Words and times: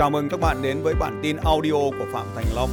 Chào 0.00 0.10
mừng 0.10 0.28
các 0.28 0.40
bạn 0.40 0.56
đến 0.62 0.82
với 0.82 0.94
bản 1.00 1.20
tin 1.22 1.36
audio 1.36 1.72
của 1.72 2.06
Phạm 2.12 2.26
Thành 2.34 2.44
Long. 2.54 2.70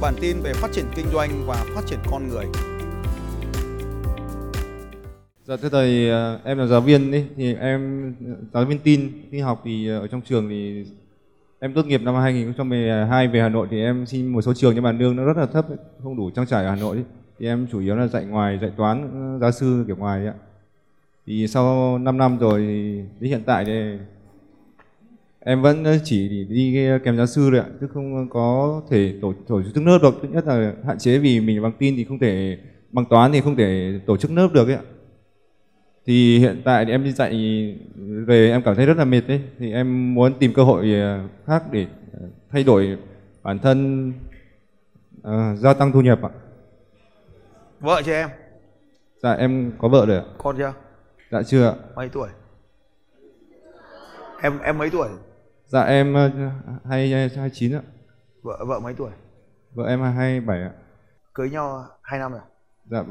Bản 0.00 0.14
tin 0.20 0.36
về 0.42 0.52
phát 0.52 0.68
triển 0.72 0.84
kinh 0.94 1.06
doanh 1.12 1.30
và 1.46 1.64
phát 1.74 1.80
triển 1.86 1.98
con 2.10 2.28
người. 2.28 2.44
Dạ 5.44 5.56
thưa 5.56 5.68
thầy, 5.68 6.10
à, 6.10 6.38
em 6.44 6.58
là 6.58 6.66
giáo 6.66 6.80
viên 6.80 7.10
đi 7.10 7.24
thì 7.36 7.54
em 7.54 8.14
giáo 8.54 8.64
viên 8.64 8.78
tin 8.78 9.12
đi 9.30 9.38
học 9.38 9.60
thì 9.64 9.90
à, 9.90 9.98
ở 9.98 10.06
trong 10.06 10.20
trường 10.20 10.48
thì 10.48 10.86
em 11.58 11.74
tốt 11.74 11.86
nghiệp 11.86 12.02
năm 12.02 12.14
2012 12.14 13.28
về 13.28 13.40
Hà 13.40 13.48
Nội 13.48 13.66
thì 13.70 13.82
em 13.82 14.06
xin 14.06 14.26
một 14.26 14.42
số 14.42 14.54
trường 14.54 14.74
nhưng 14.74 14.84
mà 14.84 14.92
lương 14.92 15.16
nó 15.16 15.24
rất 15.24 15.36
là 15.36 15.46
thấp 15.46 15.66
không 16.02 16.16
đủ 16.16 16.30
trang 16.30 16.46
trải 16.46 16.64
ở 16.64 16.70
Hà 16.70 16.76
Nội 16.76 16.96
ấy. 16.96 17.04
thì 17.38 17.46
em 17.46 17.66
chủ 17.72 17.80
yếu 17.80 17.96
là 17.96 18.06
dạy 18.06 18.24
ngoài 18.24 18.58
dạy 18.62 18.70
toán 18.76 19.10
à, 19.14 19.38
giáo 19.40 19.52
sư 19.52 19.84
kiểu 19.86 19.96
ngoài 19.96 20.18
ấy 20.18 20.26
ạ. 20.26 20.34
Thì 21.26 21.48
sau 21.48 21.98
5 21.98 22.18
năm 22.18 22.38
rồi 22.38 22.60
thì 22.60 23.02
đến 23.20 23.30
hiện 23.30 23.42
tại 23.46 23.64
thì 23.64 23.72
em 25.44 25.62
vẫn 25.62 25.84
chỉ 26.04 26.44
đi 26.48 26.88
kèm 27.04 27.16
giáo 27.16 27.26
sư 27.26 27.48
thôi 27.50 27.60
ạ 27.60 27.66
chứ 27.80 27.86
không 27.94 28.28
có 28.30 28.82
thể 28.90 29.14
tổ 29.22 29.34
tổ 29.48 29.62
chức 29.62 29.86
lớp 29.86 29.98
được 30.02 30.14
thứ 30.22 30.28
nhất 30.28 30.46
là 30.46 30.72
hạn 30.86 30.98
chế 30.98 31.18
vì 31.18 31.40
mình 31.40 31.62
bằng 31.62 31.72
tin 31.78 31.96
thì 31.96 32.04
không 32.04 32.18
thể 32.18 32.58
bằng 32.90 33.04
toán 33.04 33.32
thì 33.32 33.40
không 33.40 33.56
thể 33.56 34.00
tổ 34.06 34.16
chức 34.16 34.30
lớp 34.30 34.48
được 34.52 34.68
ấy 34.68 34.76
ạ 34.76 34.82
thì 36.06 36.38
hiện 36.38 36.62
tại 36.64 36.84
thì 36.84 36.90
em 36.90 37.04
đi 37.04 37.12
dạy 37.12 37.32
về 38.26 38.50
em 38.50 38.62
cảm 38.62 38.74
thấy 38.76 38.86
rất 38.86 38.96
là 38.96 39.04
mệt 39.04 39.20
đấy 39.28 39.42
thì 39.58 39.72
em 39.72 40.14
muốn 40.14 40.34
tìm 40.38 40.52
cơ 40.54 40.64
hội 40.64 40.92
ờ, 40.92 41.20
khác 41.46 41.62
để 41.70 41.86
ờ, 42.12 42.28
thay 42.50 42.64
đổi 42.64 42.98
bản 43.42 43.58
thân 43.58 44.08
uh, 45.18 45.58
gia 45.58 45.74
tăng 45.74 45.92
thu 45.92 46.00
nhập 46.00 46.22
ạ 46.22 46.30
Vợ 47.80 48.02
chưa 48.04 48.12
em? 48.12 48.28
dạ 49.22 49.32
em 49.32 49.72
có 49.78 49.88
vợ 49.88 50.06
rồi 50.06 50.16
ạ 50.16 50.24
Con 50.38 50.56
chưa? 50.58 50.72
dạ 51.30 51.42
chưa 51.42 51.66
ạ 51.66 51.74
Mấy 51.96 52.08
tuổi? 52.08 52.28
Em 54.42 54.58
em 54.58 54.78
mấy 54.78 54.90
tuổi? 54.90 55.08
Dạ 55.72 55.82
em 55.82 56.14
ờ, 56.14 56.30
hai 56.84 57.28
hai 57.36 57.50
chín 57.52 57.74
ạ 57.74 57.82
Vợ 58.42 58.64
vợ 58.66 58.80
mấy 58.80 58.94
tuổi? 58.94 59.10
vợ 59.74 59.84
em 59.88 60.02
hai 60.02 60.40
bảy 60.40 60.62
ạ 60.62 60.70
Cưới 61.34 61.50
nhau 61.50 61.84
2 62.02 62.20
năm 62.20 62.32
rồi. 62.32 62.40
dạ 62.90 63.04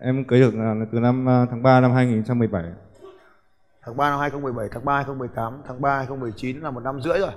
em 0.00 0.24
cưới 0.24 0.40
được 0.40 0.54
là 0.54 0.74
từ 0.92 1.00
năm 1.00 1.26
ờ, 1.26 1.46
tháng 1.50 1.62
3 1.62 1.80
năm 1.80 1.92
2017 1.92 2.62
ạ. 2.62 2.74
Tháng 3.82 3.96
3 3.96 4.10
năm 4.10 4.20
2017, 4.20 4.68
tháng 4.72 4.84
3 4.84 4.94
2018, 4.94 5.62
tháng 5.66 5.80
3 5.80 5.96
2019 5.96 6.60
là 6.60 6.70
một 6.70 6.80
năm 6.80 7.00
rưỡi 7.00 7.18
rồi. 7.18 7.30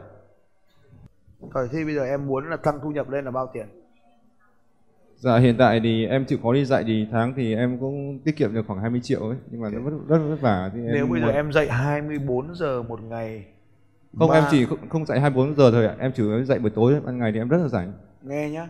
Rồi 1.54 1.70
thì 1.72 1.86
bây 1.86 1.96
giờ 1.96 2.04
em 2.04 2.28
muốn 2.28 2.50
là 2.50 2.58
tăng 2.58 2.80
thu 2.84 2.90
nhập 2.92 3.10
lên 3.10 3.26
là 3.26 3.32
bao 3.32 3.50
tiền? 3.54 3.68
Dạ 5.18 5.38
hiện 5.38 5.56
tại 5.60 5.80
thì 5.84 6.06
em 6.06 6.26
chịu 6.26 6.40
khó 6.44 6.54
đi 6.54 6.66
dạy 6.66 6.84
thì 6.88 7.08
tháng 7.12 7.34
thì 7.36 7.56
em 7.56 7.78
cũng 7.80 8.20
tiết 8.26 8.38
kiệm 8.38 8.54
được 8.54 8.62
khoảng 8.68 8.80
20 8.80 9.00
triệu 9.04 9.28
ấy 9.30 9.38
nhưng 9.52 9.62
mà 9.62 9.70
nó 9.70 9.80
rất 9.90 9.98
rất 10.08 10.18
vất 10.30 10.38
vả 10.42 10.72
thì 10.74 10.80
em 10.80 10.94
Nếu 10.94 11.08
bây 11.08 11.20
giờ 11.22 11.26
muốn- 11.26 11.36
em 11.36 11.52
dạy 11.52 11.68
24 11.70 12.56
giờ 12.56 12.82
một 12.84 13.02
ngày 13.04 13.46
không 14.20 14.30
ba- 14.30 14.36
em 14.36 14.44
chỉ 14.52 14.66
không, 14.66 14.90
không 14.90 15.06
dạy 15.06 15.20
24 15.20 15.56
giờ 15.56 15.72
thôi 15.72 15.86
ạ 15.86 15.96
em 16.00 16.12
chủ 16.16 16.28
yếu 16.28 16.44
dạy 16.44 16.60
buổi 16.60 16.70
tối 16.70 16.96
ban 17.06 17.18
ngày 17.18 17.32
thì 17.32 17.40
em 17.40 17.48
rất 17.48 17.58
là 17.58 17.68
rảnh 17.68 17.94
Nghe 18.22 18.50
nhá. 18.50 18.68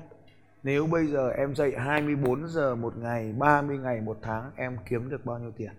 Nếu 0.63 0.87
bây 0.87 1.07
giờ 1.07 1.29
em 1.29 1.55
dạy 1.55 1.71
24 1.77 2.47
giờ 2.47 2.75
một 2.75 2.97
ngày, 2.97 3.33
30 3.37 3.77
ngày 3.77 4.01
một 4.01 4.17
tháng 4.21 4.51
em 4.55 4.77
kiếm 4.89 5.09
được 5.09 5.25
bao 5.25 5.39
nhiêu 5.39 5.51
tiền? 5.57 5.71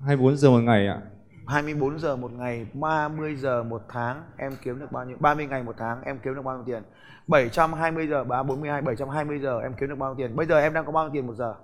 24 0.00 0.36
giờ 0.36 0.50
một 0.50 0.60
ngày 0.60 0.86
ạ 0.86 1.00
24 1.46 1.98
giờ 1.98 2.16
một 2.16 2.32
ngày, 2.32 2.66
30 2.74 3.36
giờ 3.36 3.62
một 3.62 3.82
tháng 3.88 4.22
em 4.36 4.52
kiếm 4.64 4.80
được 4.80 4.92
bao 4.92 5.04
nhiêu? 5.04 5.16
30 5.20 5.46
ngày 5.46 5.62
một 5.62 5.74
tháng 5.78 6.02
em 6.02 6.18
kiếm 6.22 6.34
được 6.34 6.42
bao 6.44 6.56
nhiêu 6.56 6.64
tiền? 6.66 6.82
720 7.28 8.06
giờ, 8.06 8.24
3 8.24 8.42
42 8.42 8.82
720 8.82 9.38
giờ 9.38 9.60
em 9.60 9.72
kiếm 9.80 9.88
được 9.88 9.98
bao 9.98 10.14
nhiêu 10.14 10.26
tiền? 10.28 10.36
Bây 10.36 10.46
giờ 10.46 10.58
em 10.60 10.72
đang 10.72 10.84
có 10.84 10.92
bao 10.92 11.04
nhiêu 11.04 11.12
tiền 11.12 11.26
một 11.26 11.34
giờ? 11.34 11.54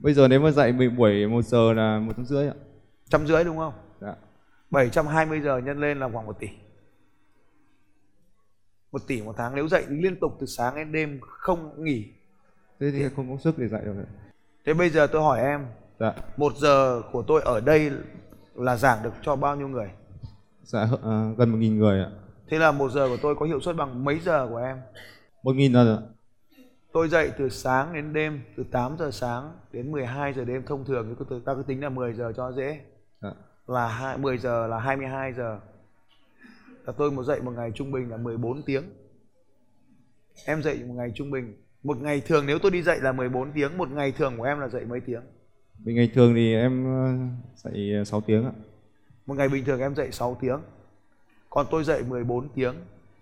bây 0.00 0.14
giờ 0.14 0.28
nếu 0.28 0.40
mà 0.40 0.50
dạy 0.50 0.72
buổi 0.72 1.26
một 1.26 1.42
giờ 1.42 1.72
là 1.72 1.98
một 1.98 2.12
trăm 2.16 2.24
rưỡi 2.26 2.48
ạ 2.48 2.54
Trăm 3.10 3.26
rưỡi 3.26 3.44
đúng 3.44 3.56
không? 3.56 3.72
Dạ 4.70 4.78
720 4.78 5.40
giờ 5.40 5.58
nhân 5.58 5.80
lên 5.80 5.98
là 5.98 6.08
khoảng 6.12 6.26
1 6.26 6.38
tỷ. 6.40 6.48
1 8.92 9.02
tỷ 9.06 9.22
một 9.22 9.34
tháng 9.38 9.54
nếu 9.54 9.68
dạy 9.68 9.84
liên 9.88 10.20
tục 10.20 10.36
từ 10.40 10.46
sáng 10.46 10.74
đến 10.76 10.92
đêm 10.92 11.20
không 11.22 11.84
nghỉ. 11.84 12.04
thế 12.80 12.90
thì 12.90 13.08
không 13.16 13.30
có 13.30 13.36
sức 13.42 13.58
để 13.58 13.68
dạy 13.68 13.82
được. 13.84 13.94
Thế 14.66 14.74
bây 14.74 14.90
giờ 14.90 15.06
tôi 15.06 15.22
hỏi 15.22 15.40
em, 15.40 15.66
dạ 16.00 16.12
một 16.36 16.52
giờ 16.56 17.02
của 17.12 17.22
tôi 17.22 17.42
ở 17.44 17.60
đây 17.60 17.90
là 18.54 18.76
giảng 18.76 19.02
được 19.02 19.12
cho 19.22 19.36
bao 19.36 19.56
nhiêu 19.56 19.68
người? 19.68 19.90
dạ 20.62 20.80
à, 21.04 21.30
gần 21.38 21.50
một 21.50 21.58
nghìn 21.58 21.78
người 21.78 22.00
ạ 22.00 22.10
Thế 22.48 22.58
là 22.58 22.72
một 22.72 22.90
giờ 22.92 23.08
của 23.08 23.16
tôi 23.22 23.34
có 23.34 23.46
hiệu 23.46 23.60
suất 23.60 23.76
bằng 23.76 24.04
mấy 24.04 24.20
giờ 24.20 24.46
của 24.50 24.56
em? 24.56 24.80
một 25.42 25.56
nghìn 25.56 25.72
lần 25.72 25.96
ạ 25.96 26.00
Tôi 26.92 27.08
dậy 27.08 27.30
từ 27.38 27.48
sáng 27.48 27.92
đến 27.94 28.12
đêm, 28.12 28.40
từ 28.56 28.64
8 28.70 28.96
giờ 28.98 29.10
sáng 29.10 29.52
đến 29.72 29.92
12 29.92 30.32
giờ 30.34 30.44
đêm 30.44 30.62
thông 30.66 30.84
thường, 30.84 31.14
thì 31.18 31.24
tôi- 31.28 31.40
ta 31.44 31.54
cứ 31.54 31.62
tính 31.62 31.82
là 31.82 31.88
10 31.88 32.12
giờ 32.12 32.32
cho 32.36 32.52
dễ. 32.52 32.80
Là 33.66 33.88
hai- 33.88 34.18
10 34.18 34.38
giờ 34.38 34.66
là 34.66 34.78
22 34.78 35.32
giờ. 35.32 35.60
Là 36.86 36.92
tôi 36.98 37.10
một 37.10 37.22
dậy 37.22 37.40
một 37.40 37.52
ngày 37.56 37.70
trung 37.74 37.92
bình 37.92 38.10
là 38.10 38.16
14 38.16 38.62
tiếng. 38.62 38.84
Em 40.46 40.62
dậy 40.62 40.80
một 40.86 40.94
ngày 40.96 41.12
trung 41.14 41.30
bình. 41.30 41.54
Một 41.82 41.96
ngày 42.00 42.20
thường 42.26 42.46
nếu 42.46 42.58
tôi 42.58 42.70
đi 42.70 42.82
dạy 42.82 42.98
là 43.00 43.12
14 43.12 43.52
tiếng, 43.52 43.78
một 43.78 43.90
ngày 43.90 44.12
thường 44.12 44.34
của 44.38 44.44
em 44.44 44.60
là 44.60 44.68
dậy 44.68 44.84
mấy 44.84 45.00
tiếng? 45.00 45.20
Vì 45.84 45.94
ngày 45.94 46.10
thường 46.14 46.34
thì 46.34 46.54
em 46.54 46.84
ờ, 46.84 47.70
dạy 47.70 48.04
6 48.06 48.20
tiếng 48.20 48.44
ạ 48.44 48.52
Một 49.26 49.34
ngày 49.34 49.48
bình 49.48 49.64
thường 49.64 49.80
em 49.80 49.94
dậy 49.94 50.08
6 50.12 50.36
tiếng. 50.40 50.58
Còn 51.50 51.66
tôi 51.70 51.84
dậy 51.84 52.02
14 52.08 52.48
tiếng. 52.48 52.74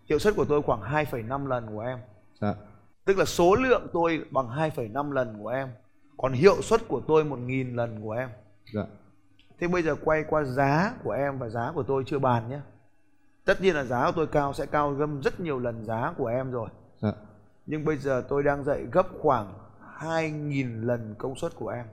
Hiệu 0.09 0.19
suất 0.19 0.37
của 0.37 0.45
tôi 0.45 0.63
khoảng 0.63 0.81
2,5 0.81 1.47
lần 1.47 1.67
của 1.67 1.81
em. 1.81 1.99
dạ 2.41 2.55
Tức 3.05 3.19
là 3.19 3.25
số 3.25 3.55
lượng 3.55 3.87
tôi 3.93 4.25
bằng 4.31 4.49
2,5 4.49 5.11
lần 5.13 5.37
của 5.43 5.49
em. 5.49 5.69
Còn 6.17 6.33
hiệu 6.33 6.63
suất 6.63 6.89
của 6.89 7.01
tôi 7.09 7.25
1.000 7.25 7.75
lần 7.75 8.01
của 8.03 8.13
em. 8.13 8.29
dạ 8.73 8.85
Thế 9.65 9.69
bây 9.69 9.83
giờ 9.83 9.95
quay 10.05 10.25
qua 10.29 10.45
giá 10.45 10.95
của 11.05 11.11
em 11.11 11.39
và 11.39 11.49
giá 11.49 11.73
của 11.75 11.83
tôi 11.83 12.03
chưa 12.07 12.19
bàn 12.19 12.49
nhé. 12.49 12.61
Tất 13.45 13.61
nhiên 13.61 13.75
là 13.75 13.85
giá 13.85 14.07
của 14.07 14.13
tôi 14.17 14.27
cao 14.27 14.53
sẽ 14.53 14.67
cao 14.67 14.91
gấp 14.91 15.07
rất 15.25 15.41
nhiều 15.41 15.59
lần 15.59 15.85
giá 15.85 16.15
của 16.17 16.27
em 16.27 16.51
rồi. 16.51 16.69
dạ 17.03 17.13
Nhưng 17.67 17.85
bây 17.85 17.97
giờ 17.97 18.25
tôi 18.29 18.43
đang 18.43 18.65
dạy 18.65 18.87
gấp 18.93 19.07
khoảng 19.21 19.55
2.000 19.99 20.87
lần 20.87 21.15
công 21.19 21.37
suất 21.37 21.57
của 21.57 21.69
em. 21.69 21.87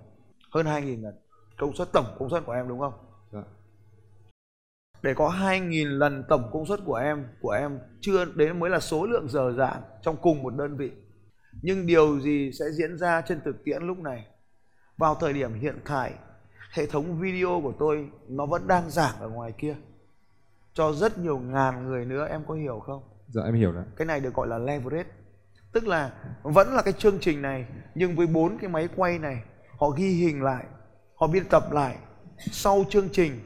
Hơn 0.54 0.66
2.000 0.66 1.04
lần. 1.04 1.16
Công 1.58 1.76
suất 1.76 1.92
tổng 1.92 2.06
công 2.20 2.30
suất 2.30 2.46
của 2.46 2.52
em 2.52 2.68
đúng 2.68 2.80
không? 2.80 2.94
dạ 3.32 3.44
Để 5.04 5.14
có 5.14 5.30
2.000 5.30 5.98
lần 5.98 6.24
tổng 6.30 6.50
công 6.54 6.66
suất 6.66 6.80
của 6.86 6.96
em, 6.96 7.28
của 7.42 7.52
em 7.52 7.80
chưa 8.02 8.26
đến 8.26 8.60
mới 8.60 8.70
là 8.70 8.80
số 8.80 9.06
lượng 9.06 9.28
giờ 9.30 9.54
giảng 9.58 9.82
trong 10.02 10.18
cùng 10.22 10.44
một 10.44 10.56
đơn 10.56 10.78
vị. 10.78 10.92
Nhưng 11.62 11.86
điều 11.86 12.20
gì 12.20 12.52
sẽ 12.60 12.66
diễn 12.72 12.98
ra 12.98 13.22
trên 13.22 13.42
thực 13.46 13.64
tiễn 13.64 13.84
lúc 13.84 14.00
này? 14.00 14.26
Vào 14.98 15.16
thời 15.16 15.34
điểm 15.34 15.54
hiện 15.54 15.80
tại, 15.86 16.14
hệ 16.72 16.86
thống 16.86 17.20
video 17.20 17.62
của 17.64 17.74
tôi 17.80 18.10
nó 18.28 18.46
vẫn 18.46 18.68
đang 18.68 18.90
giảng 18.90 19.16
ở 19.20 19.30
ngoài 19.30 19.52
kia 19.58 19.76
cho 20.74 20.94
rất 20.94 21.18
nhiều 21.18 21.40
ngàn 21.40 21.88
người 21.88 22.06
nữa 22.06 22.28
em 22.30 22.44
có 22.48 22.54
hiểu 22.54 22.80
không? 22.80 23.04
dạ 23.28 23.42
em 23.46 23.54
hiểu 23.56 23.72
rồi 23.72 23.84
Cái 23.98 24.06
này 24.06 24.20
được 24.20 24.34
gọi 24.34 24.48
là 24.48 24.58
leverage. 24.58 25.10
Tức 25.72 25.88
là 25.88 26.12
vẫn 26.44 26.74
là 26.74 26.82
cái 26.82 26.94
chương 26.94 27.20
trình 27.20 27.42
này 27.42 27.66
nhưng 27.96 28.16
với 28.16 28.28
bốn 28.28 28.58
cái 28.58 28.70
máy 28.70 28.90
quay 28.96 29.20
này 29.20 29.44
họ 29.80 29.90
ghi 29.90 30.10
hình 30.10 30.44
lại, 30.44 30.66
họ 31.16 31.28
biên 31.28 31.46
tập 31.46 31.72
lại. 31.72 31.98
Sau 32.38 32.84
chương 32.90 33.10
trình 33.12 33.40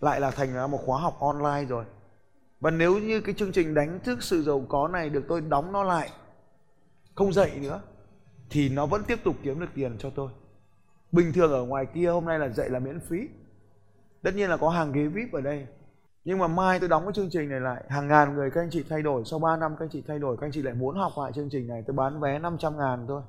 lại 0.00 0.20
là 0.20 0.30
thành 0.30 0.54
ra 0.54 0.66
một 0.66 0.80
khóa 0.86 1.00
học 1.00 1.16
online 1.20 1.64
rồi. 1.68 1.84
Và 2.60 2.70
nếu 2.70 2.98
như 2.98 3.20
cái 3.20 3.34
chương 3.34 3.52
trình 3.52 3.74
đánh 3.74 4.00
thức 4.04 4.22
sự 4.22 4.42
giàu 4.42 4.66
có 4.68 4.88
này 4.88 5.10
được 5.10 5.24
tôi 5.28 5.40
đóng 5.40 5.72
nó 5.72 5.82
lại 5.82 6.10
không 7.14 7.32
dạy 7.32 7.58
nữa 7.62 7.80
thì 8.50 8.68
nó 8.68 8.86
vẫn 8.86 9.02
tiếp 9.04 9.18
tục 9.24 9.36
kiếm 9.42 9.60
được 9.60 9.70
tiền 9.74 9.96
cho 9.98 10.10
tôi. 10.10 10.30
Bình 11.12 11.32
thường 11.32 11.52
ở 11.52 11.64
ngoài 11.64 11.86
kia 11.86 12.10
hôm 12.10 12.24
nay 12.24 12.38
là 12.38 12.48
dạy 12.48 12.70
là 12.70 12.78
miễn 12.78 13.00
phí. 13.00 13.28
Tất 14.22 14.34
nhiên 14.34 14.50
là 14.50 14.56
có 14.56 14.68
hàng 14.68 14.92
ghế 14.92 15.06
VIP 15.06 15.32
ở 15.32 15.40
đây. 15.40 15.66
Nhưng 16.24 16.38
mà 16.38 16.46
mai 16.46 16.80
tôi 16.80 16.88
đóng 16.88 17.04
cái 17.04 17.12
chương 17.12 17.30
trình 17.30 17.48
này 17.48 17.60
lại. 17.60 17.84
Hàng 17.88 18.08
ngàn 18.08 18.34
người 18.34 18.50
các 18.50 18.60
anh 18.60 18.70
chị 18.70 18.84
thay 18.88 19.02
đổi. 19.02 19.22
Sau 19.24 19.38
3 19.38 19.56
năm 19.56 19.76
các 19.78 19.84
anh 19.84 19.90
chị 19.90 20.02
thay 20.06 20.18
đổi 20.18 20.36
Các 20.36 20.46
anh 20.46 20.52
chị 20.52 20.62
lại 20.62 20.74
muốn 20.74 20.96
học 20.96 21.12
lại 21.16 21.32
chương 21.34 21.48
trình 21.50 21.68
này. 21.68 21.82
Tôi 21.86 21.96
bán 21.96 22.20
vé 22.20 22.38
500 22.38 22.78
ngàn 22.78 23.04
thôi. 23.08 23.22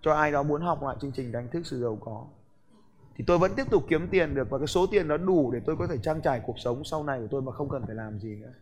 Cho 0.00 0.12
ai 0.12 0.32
đó 0.32 0.42
muốn 0.42 0.60
học 0.62 0.82
lại 0.82 0.96
chương 1.00 1.12
trình 1.12 1.32
đánh 1.32 1.48
thức 1.48 1.66
sự 1.66 1.80
giàu 1.80 1.98
có. 2.00 2.24
Thì 3.16 3.24
tôi 3.26 3.38
vẫn 3.38 3.52
tiếp 3.56 3.70
tục 3.70 3.84
kiếm 3.88 4.08
tiền 4.10 4.34
được. 4.34 4.50
Và 4.50 4.58
cái 4.58 4.66
số 4.66 4.86
tiền 4.86 5.08
đó 5.08 5.16
đủ 5.16 5.50
để 5.50 5.60
tôi 5.66 5.76
có 5.76 5.86
thể 5.86 5.98
trang 5.98 6.20
trải 6.20 6.40
cuộc 6.46 6.58
sống 6.58 6.84
sau 6.84 7.04
này 7.04 7.20
của 7.20 7.28
tôi 7.30 7.42
Mà 7.42 7.52
không 7.52 7.68
cần 7.68 7.86
phải 7.86 7.94
làm 7.94 8.20
gì 8.20 8.36
nữa. 8.36 8.52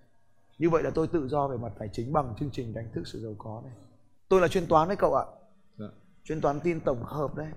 Như 0.58 0.70
vậy 0.70 0.82
là 0.82 0.90
tôi 0.90 1.06
tự 1.06 1.28
do 1.28 1.48
về 1.48 1.56
mặt 1.56 1.72
tài 1.78 1.88
chính 1.92 2.12
bằng 2.12 2.34
chương 2.40 2.50
trình 2.52 2.74
đánh 2.74 2.86
thức 2.92 3.06
sự 3.06 3.20
giàu 3.22 3.34
có 3.38 3.60
này. 3.64 3.72
Tôi 4.28 4.40
là 4.40 4.48
chuyên 4.48 4.66
toán 4.66 4.88
đấy 4.88 4.96
cậu 4.96 5.14
ạ. 5.14 5.24
Dạ. 5.78 5.86
Chuyên 6.24 6.40
toán 6.40 6.60
tin 6.60 6.80
tổng 6.80 7.02
hợp 7.02 7.34
đấy 7.34 7.48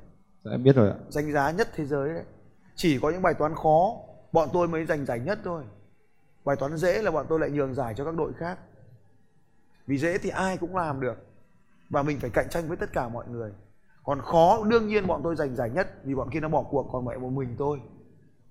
dạ 0.43 0.51
em 0.51 0.63
biết 0.63 0.75
rồi 0.75 0.89
ạ. 0.89 0.95
Danh 1.09 1.31
giá 1.31 1.51
nhất 1.51 1.69
thế 1.75 1.85
giới 1.85 2.13
đấy. 2.13 2.23
Chỉ 2.75 2.99
có 3.01 3.09
những 3.09 3.21
bài 3.21 3.33
toán 3.33 3.55
khó, 3.55 3.95
bọn 4.31 4.49
tôi 4.53 4.67
mới 4.67 4.85
giành 4.85 5.05
giải 5.05 5.19
nhất 5.19 5.39
thôi. 5.43 5.63
Bài 6.45 6.55
toán 6.55 6.77
dễ 6.77 7.01
là 7.01 7.11
bọn 7.11 7.25
tôi 7.29 7.39
lại 7.39 7.49
nhường 7.49 7.73
giải 7.73 7.93
cho 7.97 8.05
các 8.05 8.15
đội 8.15 8.33
khác. 8.33 8.59
Vì 9.87 9.97
dễ 9.97 10.17
thì 10.17 10.29
ai 10.29 10.57
cũng 10.57 10.75
làm 10.75 10.99
được, 10.99 11.27
và 11.89 12.03
mình 12.03 12.19
phải 12.19 12.29
cạnh 12.29 12.49
tranh 12.49 12.67
với 12.67 12.77
tất 12.77 12.93
cả 12.93 13.09
mọi 13.09 13.27
người. 13.27 13.51
Còn 14.03 14.21
khó, 14.21 14.63
đương 14.63 14.87
nhiên 14.87 15.07
bọn 15.07 15.21
tôi 15.23 15.35
giành 15.35 15.55
giải 15.55 15.69
nhất 15.69 15.87
vì 16.03 16.15
bọn 16.15 16.29
kia 16.29 16.39
nó 16.39 16.49
bỏ 16.49 16.63
cuộc, 16.69 16.89
còn 16.91 17.05
mẹ 17.05 17.17
một 17.17 17.29
mình 17.29 17.55
tôi. 17.57 17.81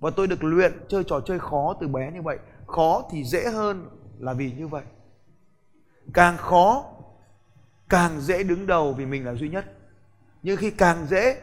Và 0.01 0.11
tôi 0.17 0.27
được 0.27 0.45
luyện 0.45 0.73
chơi 0.89 1.05
trò 1.05 1.21
chơi 1.21 1.39
khó 1.39 1.77
từ 1.81 1.89
bé 1.89 2.13
như 2.13 2.23
vậy. 2.23 2.39
Khó 2.67 3.03
thì 3.11 3.25
dễ 3.25 3.45
hơn 3.51 3.89
là 4.19 4.33
vì 4.33 4.53
như 4.53 4.69
vậy. 4.69 4.83
Càng 6.15 6.37
khó, 6.37 6.85
càng 7.89 8.21
dễ 8.21 8.43
đứng 8.43 8.67
đầu 8.67 8.93
vì 8.93 9.07
mình 9.07 9.27
là 9.27 9.35
duy 9.35 9.49
nhất. 9.49 9.65
Nhưng 10.43 10.57
khi 10.57 10.71
càng 10.71 11.07
dễ 11.07 11.41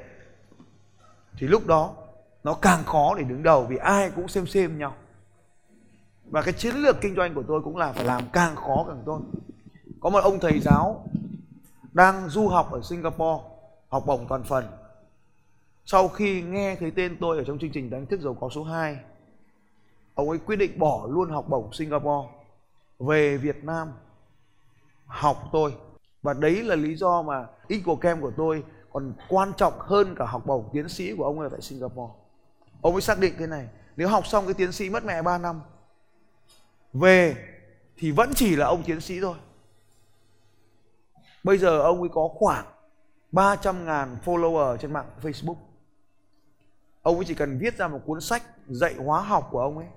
thì 1.37 1.47
lúc 1.47 1.67
đó, 1.67 1.95
nó 2.43 2.53
càng 2.53 2.83
khó 2.83 3.15
để 3.17 3.23
đứng 3.23 3.43
đầu 3.43 3.65
vì 3.69 3.77
ai 3.77 4.11
cũng 4.15 4.27
xem 4.27 4.47
xem 4.47 4.77
nhau. 4.77 4.95
Và 6.25 6.41
cái 6.41 6.53
chiến 6.53 6.75
lược 6.75 7.01
kinh 7.01 7.15
doanh 7.15 7.33
của 7.33 7.43
tôi 7.47 7.61
cũng 7.63 7.77
là 7.77 7.91
phải 7.91 8.05
làm 8.05 8.23
càng 8.33 8.55
khó 8.55 8.85
càng 8.87 9.03
tốt. 9.05 9.21
Có 9.99 10.09
một 10.09 10.19
ông 10.23 10.39
thầy 10.39 10.59
giáo 10.59 11.05
đang 11.93 12.29
du 12.29 12.47
học 12.47 12.71
ở 12.71 12.81
Singapore, 12.81 13.43
học 13.89 14.03
bổng 14.05 14.25
toàn 14.29 14.43
phần. 14.43 14.65
Sau 15.85 16.07
khi 16.07 16.41
nghe 16.41 16.75
thấy 16.75 16.91
tên 16.91 17.17
tôi 17.19 17.37
ở 17.37 17.43
trong 17.43 17.59
chương 17.59 17.71
trình 17.71 17.89
đánh 17.89 18.05
thức 18.05 18.21
giàu 18.21 18.33
có 18.33 18.49
số 18.49 18.63
2 18.63 18.97
ông 20.15 20.29
ấy 20.29 20.37
quyết 20.37 20.55
định 20.55 20.79
bỏ 20.79 21.07
luôn 21.09 21.29
học 21.29 21.45
bổng 21.49 21.73
Singapore, 21.73 22.29
về 22.99 23.37
Việt 23.37 23.63
Nam 23.63 23.91
học 25.05 25.49
tôi. 25.51 25.73
Và 26.21 26.33
đấy 26.33 26.63
là 26.63 26.75
lý 26.75 26.95
do 26.95 27.21
mà 27.21 27.45
ít 27.67 27.81
của 27.85 27.95
kem 27.95 28.21
của 28.21 28.31
tôi 28.37 28.63
còn 28.93 29.13
quan 29.29 29.53
trọng 29.57 29.73
hơn 29.79 30.15
cả 30.15 30.25
học 30.25 30.45
bổng 30.45 30.69
tiến 30.73 30.89
sĩ 30.89 31.15
của 31.15 31.23
ông 31.23 31.39
ấy 31.39 31.49
tại 31.49 31.61
Singapore. 31.61 32.13
Ông 32.81 32.93
ấy 32.93 33.01
xác 33.01 33.19
định 33.19 33.33
thế 33.37 33.47
này. 33.47 33.67
Nếu 33.95 34.07
học 34.07 34.27
xong 34.27 34.45
cái 34.45 34.53
tiến 34.53 34.71
sĩ 34.71 34.89
mất 34.89 35.05
mẹ 35.05 35.21
3 35.21 35.37
năm, 35.37 35.61
về 36.93 37.35
thì 37.97 38.11
vẫn 38.11 38.33
chỉ 38.35 38.55
là 38.55 38.65
ông 38.65 38.83
tiến 38.83 39.01
sĩ 39.01 39.21
thôi. 39.21 39.35
Bây 41.43 41.57
giờ 41.57 41.79
ông 41.81 41.99
ấy 41.99 42.09
có 42.13 42.29
khoảng 42.33 42.65
300 43.31 43.85
ngàn 43.85 44.17
follower 44.25 44.77
trên 44.77 44.93
mạng 44.93 45.09
Facebook. 45.21 45.55
Ông 47.01 47.15
ấy 47.15 47.25
chỉ 47.25 47.35
cần 47.35 47.57
viết 47.57 47.77
ra 47.77 47.87
một 47.87 47.99
cuốn 48.05 48.21
sách 48.21 48.43
dạy 48.67 48.93
hóa 48.93 49.21
học 49.21 49.47
của 49.51 49.59
ông 49.59 49.77
ấy, 49.77 49.87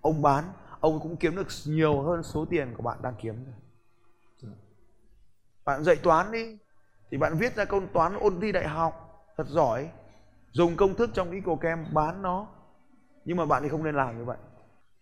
ông 0.00 0.22
bán, 0.22 0.52
ông 0.80 0.92
ấy 0.92 1.00
cũng 1.02 1.16
kiếm 1.16 1.36
được 1.36 1.46
nhiều 1.66 2.02
hơn 2.02 2.22
số 2.22 2.44
tiền 2.50 2.74
của 2.76 2.82
bạn 2.82 2.98
đang 3.02 3.14
kiếm. 3.20 3.44
Rồi 4.42 4.52
bạn 5.64 5.84
dạy 5.84 5.96
toán 5.96 6.32
đi 6.32 6.58
thì 7.10 7.18
bạn 7.18 7.38
viết 7.38 7.56
ra 7.56 7.64
câu 7.64 7.82
toán 7.92 8.18
ôn 8.20 8.40
thi 8.40 8.52
đại 8.52 8.68
học 8.68 9.24
thật 9.36 9.46
giỏi. 9.46 9.88
Dùng 10.52 10.76
công 10.76 10.94
thức 10.94 11.10
trong 11.14 11.30
Eco 11.30 11.56
Cam 11.56 11.84
bán 11.92 12.22
nó. 12.22 12.46
Nhưng 13.24 13.36
mà 13.36 13.46
bạn 13.46 13.62
thì 13.62 13.68
không 13.68 13.84
nên 13.84 13.94
làm 13.94 14.18
như 14.18 14.24
vậy. 14.24 14.36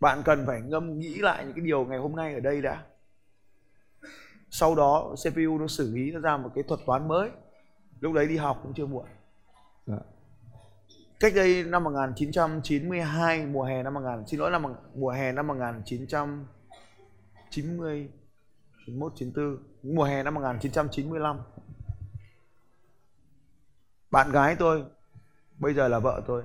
Bạn 0.01 0.23
cần 0.25 0.47
phải 0.47 0.61
ngâm 0.61 0.99
nghĩ 0.99 1.15
lại 1.15 1.45
những 1.45 1.55
cái 1.55 1.65
điều 1.65 1.85
ngày 1.85 1.99
hôm 1.99 2.17
nay 2.17 2.35
ở 2.35 2.41
đây 2.41 2.63
đã. 2.63 2.83
Sau 4.51 4.75
đó 4.75 5.15
CPU 5.15 5.59
nó 5.59 5.67
xử 5.67 5.95
lý 5.95 6.11
nó 6.11 6.21
ra 6.21 6.37
một 6.37 6.51
cái 6.55 6.65
thuật 6.69 6.81
toán 6.87 7.09
mới. 7.09 7.31
Lúc 8.01 8.13
đấy 8.13 8.27
đi 8.27 8.37
học 8.37 8.61
cũng 8.63 8.75
chưa 8.75 8.87
muộn. 8.87 9.07
Dạ. 9.87 9.99
cách 11.21 11.33
đây 11.35 11.65
năm 11.65 11.85
1992 11.85 13.47
mùa 13.47 13.63
hè 13.63 13.83
năm 13.83 13.95
1000 13.95 14.27
xin 14.27 14.41
lỗi 14.41 14.51
năm 14.51 14.65
mùa 14.95 15.11
hè 15.11 15.33
năm 15.33 15.47
1990 15.47 18.09
91 18.87 19.13
94 19.17 19.59
mùa 19.95 20.05
hè 20.05 20.23
năm 20.23 20.35
1995 20.35 21.39
bạn 24.11 24.33
gái 24.33 24.57
tôi, 24.59 24.85
bây 25.59 25.75
giờ 25.75 25.89
là 25.89 25.99
vợ 25.99 26.23
tôi. 26.27 26.43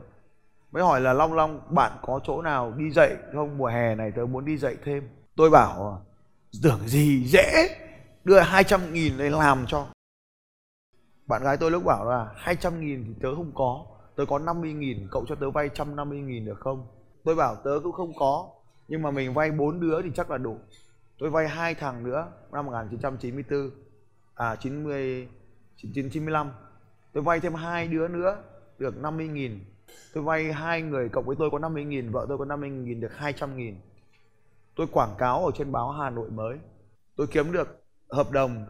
Mới 0.72 0.84
hỏi 0.84 1.02
là, 1.02 1.14
long 1.14 1.34
long, 1.34 1.62
bạn 1.70 1.92
có 2.02 2.20
chỗ 2.24 2.42
nào 2.42 2.72
đi 2.78 2.92
dạy 2.92 3.16
không? 3.34 3.58
Mùa 3.58 3.68
hè 3.68 3.96
này 3.96 4.12
tôi 4.16 4.28
muốn 4.28 4.46
đi 4.46 4.58
dạy 4.58 4.76
thêm. 4.84 5.10
Tôi 5.36 5.50
bảo, 5.50 6.06
tưởng 6.64 6.88
gì 6.88 7.26
dễ, 7.26 7.78
đưa 8.24 8.40
200 8.40 8.94
nghìn 8.94 9.18
để 9.18 9.30
làm 9.30 9.66
cho. 9.68 9.88
Bạn 11.28 11.44
gái 11.44 11.58
tôi 11.58 11.72
lúc 11.72 11.84
bảo 11.86 12.10
là 12.10 12.30
200 12.36 12.82
nghìn 12.82 13.04
thì 13.08 13.14
tớ 13.22 13.36
không 13.36 13.52
có, 13.56 13.86
tớ 14.16 14.26
có 14.26 14.40
50 14.40 14.74
nghìn, 14.74 15.08
cậu 15.12 15.26
cho 15.28 15.36
tớ 15.36 15.52
vay 15.52 15.68
150 15.68 16.22
nghìn 16.22 16.46
được 16.46 16.60
không? 16.60 16.88
Tôi 17.24 17.36
bảo, 17.36 17.56
tớ 17.56 17.80
cũng 17.84 17.92
không 17.92 18.14
có, 18.20 18.50
nhưng 18.88 19.02
mà 19.02 19.12
mình 19.12 19.34
vay 19.34 19.52
bốn 19.52 19.80
đứa 19.80 20.02
thì 20.02 20.10
chắc 20.16 20.32
là 20.32 20.38
đủ. 20.38 20.58
Tôi 21.20 21.30
vay 21.30 21.48
hai 21.48 21.76
thằng 21.76 22.04
nữa, 22.04 22.32
năm 22.52 22.66
1994 22.66 23.72
à 24.36 24.56
90 24.56 25.28
1995 25.84 26.52
tôi 27.14 27.24
vay 27.24 27.40
thêm 27.40 27.54
hai 27.54 27.88
đứa 27.88 28.08
nữa, 28.08 28.38
được 28.80 28.98
50 28.98 29.28
nghìn. 29.28 29.60
Tôi 30.14 30.24
vay 30.24 30.54
hai 30.54 30.82
người 30.82 31.10
cộng 31.10 31.26
với 31.26 31.36
tôi 31.40 31.50
có 31.52 31.60
50 31.60 31.84
nghìn, 31.84 32.12
vợ 32.12 32.26
tôi 32.30 32.38
có 32.38 32.46
50 32.46 32.70
nghìn, 32.70 33.00
được 33.00 33.18
200 33.18 33.58
nghìn. 33.58 33.76
Tôi 34.76 34.88
quảng 34.92 35.16
cáo 35.18 35.46
ở 35.46 35.52
trên 35.56 35.72
báo 35.72 35.92
Hà 35.92 36.10
Nội 36.10 36.30
mới. 36.30 36.58
Tôi 37.16 37.28
kiếm 37.28 37.52
được 37.52 37.84
hợp 38.10 38.32
đồng 38.32 38.66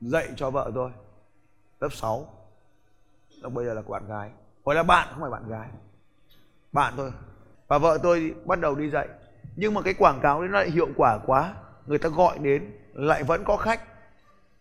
dạy 0.00 0.28
cho 0.36 0.50
vợ 0.50 0.70
tôi, 0.74 0.90
lớp 1.80 1.88
6 1.92 2.28
Lúc 3.42 3.52
bây 3.52 3.66
giờ 3.66 3.74
là 3.74 3.82
bạn 3.88 4.08
gái. 4.08 4.30
Hồi 4.64 4.74
là 4.74 4.82
bạn, 4.82 5.08
không 5.10 5.20
phải 5.20 5.30
bạn 5.30 5.48
gái. 5.48 5.68
Bạn 6.72 6.94
thôi. 6.96 7.12
Và 7.68 7.78
vợ 7.78 7.98
tôi 8.02 8.34
bắt 8.44 8.60
đầu 8.60 8.74
đi 8.74 8.90
dạy. 8.90 9.08
Nhưng 9.56 9.74
mà 9.74 9.82
cái 9.82 9.94
quảng 9.94 10.20
cáo 10.22 10.40
đấy 10.40 10.48
nó 10.48 10.58
lại 10.58 10.70
hiệu 10.70 10.88
quả 10.96 11.18
quá. 11.26 11.54
Người 11.86 11.98
ta 11.98 12.08
gọi 12.08 12.38
đến, 12.38 12.72
lại 12.92 13.22
vẫn 13.22 13.44
có 13.44 13.56
khách. 13.56 13.80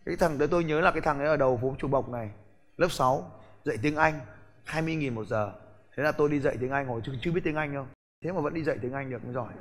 Cái 0.05 0.15
thằng 0.15 0.37
đấy 0.37 0.47
tôi 0.51 0.63
nhớ 0.63 0.81
là 0.81 0.91
cái 0.91 1.01
thằng 1.01 1.19
ấy 1.19 1.27
ở 1.27 1.37
đầu 1.37 1.59
phố 1.61 1.75
Chùa 1.77 1.87
Bộc 1.87 2.09
này. 2.09 2.31
Lớp 2.77 2.91
6 2.91 3.31
Dạy 3.63 3.77
tiếng 3.81 3.95
Anh 3.95 4.19
20.000 4.65 5.13
một 5.13 5.27
giờ. 5.27 5.51
Thế 5.97 6.03
là 6.03 6.11
tôi 6.11 6.29
đi 6.29 6.39
dạy 6.39 6.57
tiếng 6.59 6.71
Anh 6.71 6.87
hồi 6.87 7.01
chưa, 7.05 7.11
chưa 7.21 7.31
biết 7.31 7.41
tiếng 7.43 7.55
Anh 7.55 7.73
đâu. 7.73 7.87
Thế 8.23 8.31
mà 8.31 8.41
vẫn 8.41 8.53
đi 8.53 8.63
dạy 8.63 8.77
tiếng 8.81 8.93
Anh 8.93 9.09
được 9.09 9.25
mới 9.25 9.33
giỏi. 9.33 9.53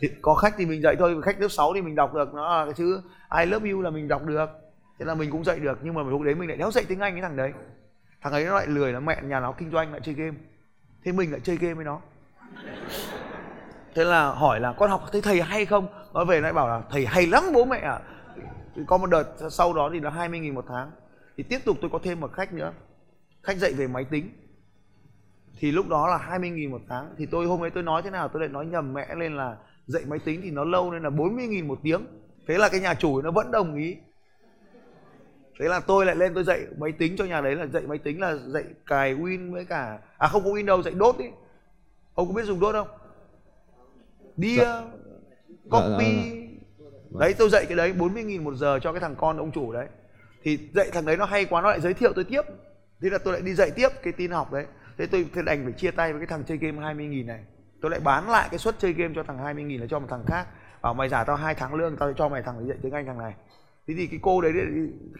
Thì 0.00 0.08
có 0.22 0.34
khách 0.34 0.54
thì 0.58 0.66
mình 0.66 0.82
dạy 0.82 0.96
thôi 0.98 1.22
khách 1.22 1.40
lớp 1.40 1.48
6 1.48 1.74
thì 1.74 1.82
mình 1.82 1.94
đọc 1.94 2.14
được 2.14 2.34
nó 2.34 2.58
là 2.58 2.64
cái 2.64 2.74
chữ 2.74 3.00
I 3.38 3.46
love 3.46 3.70
you 3.70 3.82
là 3.82 3.90
mình 3.90 4.08
đọc 4.08 4.26
được. 4.26 4.50
Thế 4.98 5.04
là 5.04 5.14
mình 5.14 5.30
cũng 5.30 5.44
dạy 5.44 5.58
được 5.58 5.78
nhưng 5.82 5.94
mà 5.94 6.02
lúc 6.02 6.22
đấy 6.22 6.34
mình 6.34 6.48
lại 6.48 6.58
đéo 6.58 6.70
dạy 6.70 6.84
tiếng 6.88 7.00
anh 7.00 7.12
cái 7.12 7.22
thằng 7.22 7.36
đấy. 7.36 7.52
Thằng 8.22 8.32
ấy 8.32 8.44
nó 8.44 8.54
lại 8.54 8.66
lười 8.66 8.92
nó 8.92 9.00
mẹ 9.00 9.22
nhà 9.22 9.40
nó 9.40 9.52
kinh 9.52 9.70
doanh 9.70 9.92
lại 9.92 10.00
chơi 10.04 10.14
game. 10.14 10.36
Thế 11.04 11.12
mình 11.12 11.30
lại 11.32 11.40
chơi 11.44 11.56
game 11.56 11.74
với 11.74 11.84
nó. 11.84 12.00
Thế 13.94 14.04
là 14.04 14.30
hỏi 14.30 14.60
là 14.60 14.72
con 14.72 14.90
học 14.90 15.04
thấy 15.12 15.22
thầy 15.22 15.42
hay 15.42 15.66
không? 15.66 15.88
Nó 16.14 16.24
về 16.24 16.40
lại 16.40 16.52
bảo 16.52 16.68
là 16.68 16.82
thầy 16.90 17.06
hay 17.06 17.26
lắm 17.26 17.42
bố 17.54 17.64
mẹ 17.64 17.78
ạ. 17.78 17.92
À. 17.92 18.00
có 18.86 18.98
một 18.98 19.10
đợt 19.10 19.24
sau 19.50 19.72
đó 19.72 19.90
thì 19.92 20.00
là 20.00 20.10
20 20.10 20.40
nghìn 20.40 20.54
một 20.54 20.64
tháng 20.68 20.90
thì 21.38 21.44
tiếp 21.44 21.58
tục 21.64 21.76
tôi 21.80 21.90
có 21.90 21.98
thêm 22.02 22.20
một 22.20 22.32
khách 22.32 22.52
nữa. 22.52 22.72
Khách 23.42 23.56
dạy 23.56 23.72
về 23.72 23.86
máy 23.86 24.04
tính. 24.04 24.30
Thì 25.58 25.72
lúc 25.72 25.88
đó 25.88 26.08
là 26.08 26.16
20 26.16 26.50
nghìn 26.50 26.70
một 26.70 26.80
tháng. 26.88 27.14
Thì 27.18 27.26
tôi 27.26 27.46
hôm 27.46 27.62
ấy 27.62 27.70
tôi 27.70 27.82
nói 27.82 28.02
thế 28.02 28.10
nào 28.10 28.28
tôi 28.28 28.40
lại 28.40 28.48
nói 28.48 28.66
nhầm 28.66 28.94
mẹ 28.94 29.14
lên 29.14 29.36
là 29.36 29.56
dạy 29.86 30.02
máy 30.06 30.18
tính 30.18 30.40
thì 30.42 30.50
nó 30.50 30.64
lâu 30.64 30.92
nên 30.92 31.02
là 31.02 31.10
40 31.10 31.46
nghìn 31.46 31.68
một 31.68 31.78
tiếng. 31.82 32.06
Thế 32.48 32.58
là 32.58 32.68
cái 32.68 32.80
nhà 32.80 32.94
chủ 32.94 33.22
nó 33.22 33.30
vẫn 33.30 33.50
đồng 33.50 33.76
ý. 33.76 33.96
Thế 35.60 35.68
là 35.68 35.80
tôi 35.80 36.06
lại 36.06 36.16
lên 36.16 36.34
tôi 36.34 36.44
dạy 36.44 36.60
máy 36.78 36.92
tính 36.92 37.14
cho 37.18 37.24
nhà 37.24 37.40
đấy 37.40 37.56
là 37.56 37.66
dạy 37.66 37.82
máy 37.86 37.98
tính 37.98 38.20
là 38.20 38.36
dạy 38.36 38.64
cài 38.86 39.14
win 39.14 39.52
với 39.52 39.64
cả 39.64 39.98
à 40.18 40.28
không 40.28 40.44
có 40.44 40.50
win 40.50 40.64
đâu 40.66 40.82
dạy 40.82 40.94
đốt 40.94 41.18
đi 41.18 41.24
ông 42.14 42.28
có 42.28 42.34
biết 42.34 42.44
dùng 42.44 42.60
đốt 42.60 42.74
không? 42.74 42.88
Đia 44.36 44.56
Dạ. 44.56 44.82
copy. 45.70 46.04
Dạ, 46.78 46.86
dạ, 47.10 47.20
đấy 47.20 47.34
tôi 47.38 47.48
dạy 47.50 47.66
cái 47.66 47.76
đấy 47.76 47.92
40 47.92 48.24
nghìn 48.24 48.44
một 48.44 48.54
giờ 48.54 48.78
cho 48.82 48.92
cái 48.92 49.00
thằng 49.00 49.14
con 49.18 49.36
ông 49.38 49.50
chủ 49.52 49.72
đấy 49.72 49.86
thì 50.42 50.58
dạy 50.74 50.90
thằng 50.92 51.06
đấy 51.06 51.16
nó 51.16 51.24
hay 51.24 51.44
quá, 51.44 51.62
nó 51.62 51.70
lại 51.70 51.80
giới 51.80 51.94
thiệu 51.94 52.12
tôi 52.14 52.24
tiếp. 52.24 52.42
Thế 53.02 53.10
là 53.10 53.18
tôi 53.18 53.32
lại 53.32 53.42
đi 53.42 53.54
dạy 53.54 53.70
tiếp 53.70 53.88
cái 54.02 54.12
tin 54.12 54.30
học 54.30 54.52
đấy. 54.52 54.66
Thế 54.98 55.06
tôi, 55.06 55.26
thế 55.34 55.42
đành 55.42 55.64
phải 55.64 55.72
chia 55.72 55.90
tay 55.90 56.12
với 56.12 56.20
cái 56.20 56.26
thằng 56.26 56.44
chơi 56.44 56.58
game 56.58 56.82
20 56.82 57.06
nghìn 57.06 57.26
này. 57.26 57.40
Tôi 57.80 57.90
lại 57.90 58.00
bán 58.00 58.30
lại 58.30 58.48
cái 58.50 58.58
suất 58.58 58.78
chơi 58.78 58.92
game 58.92 59.14
cho 59.16 59.22
thằng 59.22 59.38
20 59.38 59.64
nghìn 59.64 59.80
là 59.80 59.86
cho 59.90 59.98
một 59.98 60.06
thằng 60.10 60.24
khác. 60.26 60.46
Bảo 60.82 60.94
mày 60.94 61.08
giả 61.08 61.24
tao 61.24 61.36
hai 61.36 61.54
tháng 61.54 61.74
lương, 61.74 61.96
tao 61.96 62.12
cho 62.12 62.28
mày 62.28 62.42
thằng 62.42 62.68
dạy 62.68 62.78
tiếng 62.82 62.92
anh 62.92 63.06
thằng 63.06 63.18
này. 63.18 63.34
Thế 63.88 63.94
thì 63.96 64.06
cái 64.06 64.18
cô 64.22 64.40
đấy 64.40 64.52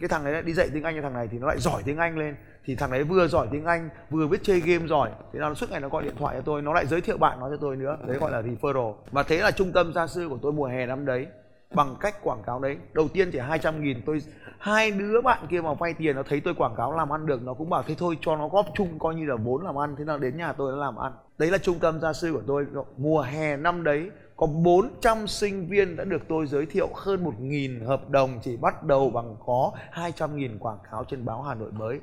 cái 0.01 0.09
thằng 0.09 0.23
đấy 0.23 0.41
đi 0.41 0.53
dạy 0.53 0.69
tiếng 0.73 0.83
anh 0.83 0.95
cho 0.95 1.01
thằng 1.01 1.13
này 1.13 1.27
thì 1.31 1.37
nó 1.39 1.47
lại 1.47 1.57
giỏi 1.59 1.81
tiếng 1.85 1.97
anh 1.97 2.17
lên. 2.17 2.35
Thì 2.65 2.75
thằng 2.75 2.91
đấy 2.91 3.03
vừa 3.03 3.27
giỏi 3.27 3.47
tiếng 3.51 3.65
anh, 3.65 3.89
vừa 4.09 4.27
biết 4.27 4.39
chơi 4.43 4.59
game 4.59 4.87
giỏi. 4.87 5.09
Thế 5.33 5.39
là 5.39 5.47
nó 5.47 5.53
suốt 5.53 5.71
ngày 5.71 5.79
nó 5.79 5.89
gọi 5.89 6.03
điện 6.03 6.15
thoại 6.19 6.35
cho 6.35 6.41
tôi, 6.41 6.61
nó 6.61 6.73
lại 6.73 6.85
giới 6.85 7.01
thiệu 7.01 7.17
bạn 7.17 7.39
nó 7.39 7.49
cho 7.49 7.57
tôi 7.61 7.75
nữa. 7.75 7.97
Đấy 8.07 8.17
gọi 8.17 8.31
là 8.31 8.41
referral. 8.41 8.95
Và 9.11 9.23
thế 9.23 9.37
là 9.37 9.51
trung 9.51 9.71
tâm 9.71 9.93
gia 9.93 10.07
sư 10.07 10.27
của 10.29 10.39
tôi 10.41 10.51
mùa 10.51 10.65
hè 10.65 10.85
năm 10.85 11.05
đấy 11.05 11.27
bằng 11.73 11.95
cách 11.99 12.23
quảng 12.23 12.43
cáo 12.45 12.59
đấy 12.59 12.77
đầu 12.93 13.07
tiên 13.07 13.31
chỉ 13.31 13.39
200 13.39 13.83
nghìn 13.83 14.01
tôi 14.05 14.21
hai 14.59 14.91
đứa 14.91 15.21
bạn 15.21 15.47
kia 15.49 15.61
mà 15.61 15.73
vay 15.73 15.93
tiền 15.93 16.15
nó 16.15 16.23
thấy 16.23 16.39
tôi 16.39 16.53
quảng 16.53 16.75
cáo 16.77 16.97
làm 16.97 17.13
ăn 17.13 17.25
được 17.25 17.41
nó 17.43 17.53
cũng 17.53 17.69
bảo 17.69 17.83
thế 17.87 17.95
thôi 17.97 18.17
cho 18.21 18.35
nó 18.35 18.47
góp 18.47 18.65
chung 18.75 18.99
coi 18.99 19.15
như 19.15 19.25
là 19.25 19.35
vốn 19.35 19.63
làm 19.63 19.79
ăn 19.79 19.95
thế 19.97 20.03
nào 20.03 20.17
đến 20.17 20.37
nhà 20.37 20.53
tôi 20.53 20.71
nó 20.71 20.77
làm 20.77 20.95
ăn 20.95 21.11
đấy 21.37 21.51
là 21.51 21.57
trung 21.57 21.79
tâm 21.79 22.01
gia 22.01 22.13
sư 22.13 22.33
của 22.33 22.43
tôi 22.47 22.65
mùa 22.97 23.21
hè 23.21 23.57
năm 23.57 23.83
đấy 23.83 24.09
có 24.39 24.47
400 24.47 25.27
sinh 25.27 25.67
viên 25.67 25.95
đã 25.95 26.03
được 26.03 26.21
tôi 26.29 26.47
giới 26.47 26.65
thiệu 26.65 26.89
hơn 26.95 27.23
1.000 27.23 27.87
hợp 27.87 28.09
đồng 28.09 28.39
chỉ 28.43 28.57
bắt 28.57 28.83
đầu 28.83 29.09
bằng 29.09 29.35
có 29.45 29.71
200.000 29.93 30.59
quảng 30.59 30.77
cáo 30.91 31.03
trên 31.03 31.25
báo 31.25 31.41
Hà 31.41 31.55
Nội 31.55 31.71
mới. 31.71 31.99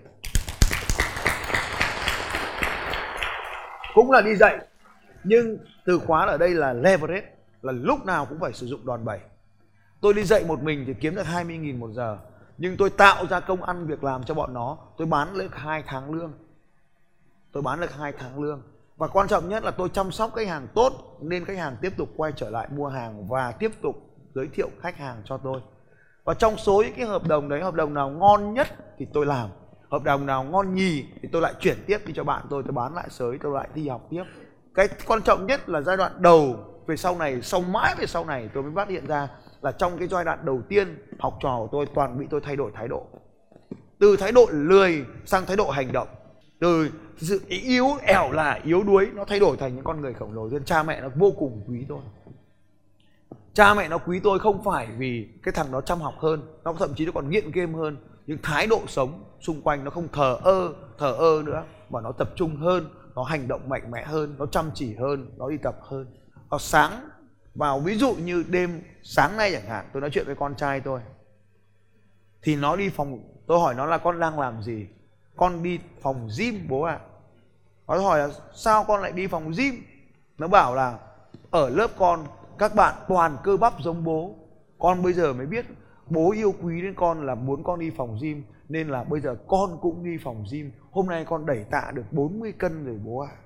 Cũng 3.95 4.11
là 4.11 4.21
đi 4.21 4.37
dạy, 4.37 4.59
nhưng 5.25 5.59
từ 5.85 5.99
khóa 5.99 6.27
ở 6.27 6.39
đây 6.39 6.51
là 6.51 6.73
leverage, 6.73 7.27
là 7.63 7.73
lúc 7.73 8.07
nào 8.07 8.27
cũng 8.27 8.39
phải 8.41 8.53
sử 8.53 8.67
dụng 8.67 8.87
đòn 8.87 9.05
bẩy. 9.05 9.19
Tôi 10.07 10.15
đi 10.15 10.25
dạy 10.25 10.45
một 10.45 10.63
mình 10.63 10.85
thì 10.87 10.95
kiếm 11.01 11.15
được 11.15 11.27
20.000 11.27 11.79
một 11.79 11.91
giờ, 11.93 12.19
nhưng 12.59 12.77
tôi 12.77 12.91
tạo 12.91 13.27
ra 13.27 13.41
công 13.41 13.63
ăn 13.63 13.87
việc 13.87 14.05
làm 14.05 14.25
cho 14.25 14.35
bọn 14.35 14.55
nó, 14.55 14.79
tôi 14.97 15.07
bán 15.07 15.39
được 15.39 15.55
2 15.55 15.85
tháng 15.87 16.15
lương. 16.15 16.33
Tôi 17.53 17.63
bán 17.63 17.81
được 17.81 17.93
2 17.95 18.13
tháng 18.19 18.43
lương. 18.43 18.63
Và 18.97 19.09
quan 19.09 19.29
trọng 19.29 19.49
nhất 19.49 19.65
là 19.65 19.71
tôi 19.71 19.89
chăm 19.89 20.13
sóc 20.13 20.35
khách 20.35 20.49
hàng 20.49 20.69
tốt 20.75 20.93
nên 21.21 21.45
khách 21.45 21.59
hàng 21.59 21.77
tiếp 21.81 21.93
tục 21.97 22.09
quay 22.17 22.33
trở 22.37 22.51
lại 22.51 22.69
mua 22.71 22.89
hàng 22.89 23.29
và 23.29 23.53
tiếp 23.53 23.71
tục 23.83 23.97
giới 24.35 24.49
thiệu 24.49 24.69
khách 24.81 24.97
hàng 24.97 25.23
cho 25.25 25.37
tôi. 25.37 25.61
Và 26.25 26.35
trong 26.35 26.57
số 26.57 26.83
những 26.83 26.95
cái 26.97 27.07
hợp 27.07 27.29
đồng 27.29 27.49
đấy 27.49 27.63
hợp 27.63 27.75
đồng 27.75 27.95
nào 27.95 28.11
ngon 28.11 28.55
nhất 28.55 28.69
thì 28.99 29.07
tôi 29.13 29.27
làm. 29.27 29.51
Hợp 29.91 30.03
đồng 30.03 30.27
nào 30.27 30.45
ngon 30.45 30.75
nhì 30.75 31.05
thì 31.23 31.29
tôi 31.33 31.43
lại 31.43 31.55
chuyển 31.61 31.77
tiếp 31.87 31.99
đi 32.07 32.13
cho 32.17 32.25
bạn 32.25 32.47
tôi. 32.51 32.63
Tôi 32.63 32.73
bán 32.73 32.95
lại 32.95 33.07
sới 33.11 33.39
tôi 33.43 33.55
lại 33.55 33.69
đi 33.75 33.89
học 33.89 34.07
tiếp. 34.11 34.25
Cái 34.75 34.89
quan 35.07 35.23
trọng 35.23 35.47
nhất 35.47 35.69
là 35.69 35.81
giai 35.81 35.97
đoạn 35.97 36.13
đầu 36.19 36.57
về 36.87 36.97
sau 36.97 37.19
này 37.19 37.43
sau 37.43 37.61
mãi 37.61 37.95
về 37.99 38.07
sau 38.07 38.25
này 38.25 38.49
tôi 38.55 38.63
mới 38.63 38.73
phát 38.75 38.89
hiện 38.89 39.07
ra 39.07 39.29
là 39.67 39.73
trong 39.73 39.99
cái 39.99 40.09
giai 40.09 40.25
đoạn 40.25 40.39
đầu 40.45 40.63
tiên 40.69 40.99
học 41.19 41.39
trò 41.41 41.59
của 41.59 41.69
tôi 41.73 41.87
toàn 41.95 42.19
bị 42.19 42.27
tôi 42.31 42.41
thay 42.41 42.57
đổi 42.57 42.71
thái 42.75 42.89
độ. 42.89 43.07
Từ 43.99 44.17
thái 44.17 44.33
độ 44.33 44.47
lười 44.51 45.05
sang 45.25 45.47
thái 45.47 45.57
độ 45.57 45.71
hành 45.71 45.93
động. 45.93 46.09
Từ 46.61 46.91
sự 47.17 47.41
yếu 47.49 47.87
ẻo 48.03 48.33
là 48.33 48.61
yếu 48.65 48.83
đuối, 48.83 49.09
nó 49.15 49.25
thay 49.25 49.41
đổi 49.41 49.57
thành 49.57 49.75
những 49.75 49.85
con 49.85 50.01
người 50.01 50.15
khổng 50.15 50.33
lồ. 50.33 50.49
Nên 50.49 50.65
cha 50.65 50.83
mẹ 50.83 51.01
nó 51.01 51.09
vô 51.15 51.33
cùng 51.39 51.65
quý 51.69 51.85
tôi. 51.89 51.99
Cha 53.55 53.75
mẹ 53.75 53.89
nó 53.89 53.99
quý 53.99 54.21
tôi 54.21 54.39
không 54.39 54.65
phải 54.65 54.89
vì 54.99 55.29
cái 55.43 55.53
thằng 55.53 55.73
nó 55.73 55.81
chăm 55.81 56.01
học 56.01 56.15
hơn, 56.19 56.43
nó 56.65 56.73
thậm 56.73 56.95
chí 56.97 57.07
nó 57.07 57.13
còn 57.15 57.31
nghiện 57.31 57.51
game 57.51 57.73
hơn. 57.73 57.97
Nhưng 58.27 58.39
thái 58.43 58.67
độ 58.67 58.81
sống 58.89 59.25
xung 59.41 59.63
quanh 59.63 59.85
nó 59.85 59.91
không 59.91 60.09
thờ 60.13 60.39
ơ 60.43 60.75
thờ 60.99 61.13
ơ 61.13 61.43
nữa, 61.47 61.65
mà 61.91 62.01
nó 62.01 62.13
tập 62.13 62.29
trung 62.37 62.57
hơn, 62.57 62.89
nó 63.15 63.23
hành 63.23 63.49
động 63.49 63.69
mạnh 63.69 63.91
mẽ 63.91 64.05
hơn, 64.05 64.35
nó 64.39 64.47
chăm 64.47 64.71
chỉ 64.75 64.95
hơn, 64.95 65.31
nó 65.37 65.51
đi 65.51 65.57
tập 65.57 65.79
hơn. 65.83 66.07
Nó 66.51 66.59
sáng 66.59 66.93
vào 67.57 67.81
ví 67.81 67.95
dụ 67.95 68.15
như 68.15 68.45
đêm 68.49 68.83
sáng 69.03 69.37
nay 69.37 69.53
chẳng 69.53 69.67
hạn, 69.69 69.87
tôi 69.93 70.01
nói 70.01 70.11
chuyện 70.11 70.27
với 70.27 70.35
con 70.35 70.55
trai 70.55 70.81
tôi, 70.81 71.01
thì 72.43 72.57
nó 72.57 72.77
đi 72.77 72.89
phòng 72.89 73.21
tôi 73.47 73.61
hỏi 73.61 73.75
nó 73.75 73.87
là 73.87 73.99
con 73.99 74.21
đang 74.21 74.41
làm 74.41 74.63
gì? 74.63 74.87
Con 75.37 75.63
đi 75.63 75.79
phòng 76.03 76.29
gym 76.39 76.67
bố 76.69 76.83
ạ. 76.83 76.99
À. 77.87 77.97
nó 77.97 77.99
hỏi 77.99 78.19
là 78.19 78.29
sao 78.55 78.85
con 78.89 79.03
lại 79.03 79.13
đi 79.13 79.27
phòng 79.27 79.53
gym? 79.57 79.75
Nó 80.39 80.49
bảo 80.49 80.75
là 80.75 80.99
ở 81.51 81.71
lớp 81.71 81.91
con, 81.99 82.27
các 82.59 82.75
bạn 82.75 82.95
toàn 83.09 83.37
cơ 83.45 83.57
bắp 83.57 83.73
giống 83.81 84.05
bố. 84.05 84.35
Con 84.79 85.03
bây 85.03 85.13
giờ 85.13 85.33
mới 85.33 85.47
biết 85.47 85.67
bố 86.07 86.33
yêu 86.33 86.55
quý 86.63 86.83
đến 86.83 86.95
con 86.95 87.27
là 87.27 87.35
muốn 87.35 87.65
con 87.65 87.81
đi 87.81 87.91
phòng 87.97 88.19
gym, 88.23 88.43
nên 88.69 88.89
là 88.89 89.05
bây 89.05 89.21
giờ 89.21 89.37
con 89.47 89.79
cũng 89.81 90.05
đi 90.05 90.17
phòng 90.25 90.45
gym. 90.53 90.73
Hôm 90.91 91.07
nay 91.07 91.25
con 91.25 91.47
đẩy 91.47 91.65
tạ 91.71 91.91
được 91.95 92.13
40 92.13 92.53
cân 92.53 92.85
rồi 92.85 92.99
bố 93.05 93.19
ạ. 93.19 93.31
à 93.33 93.46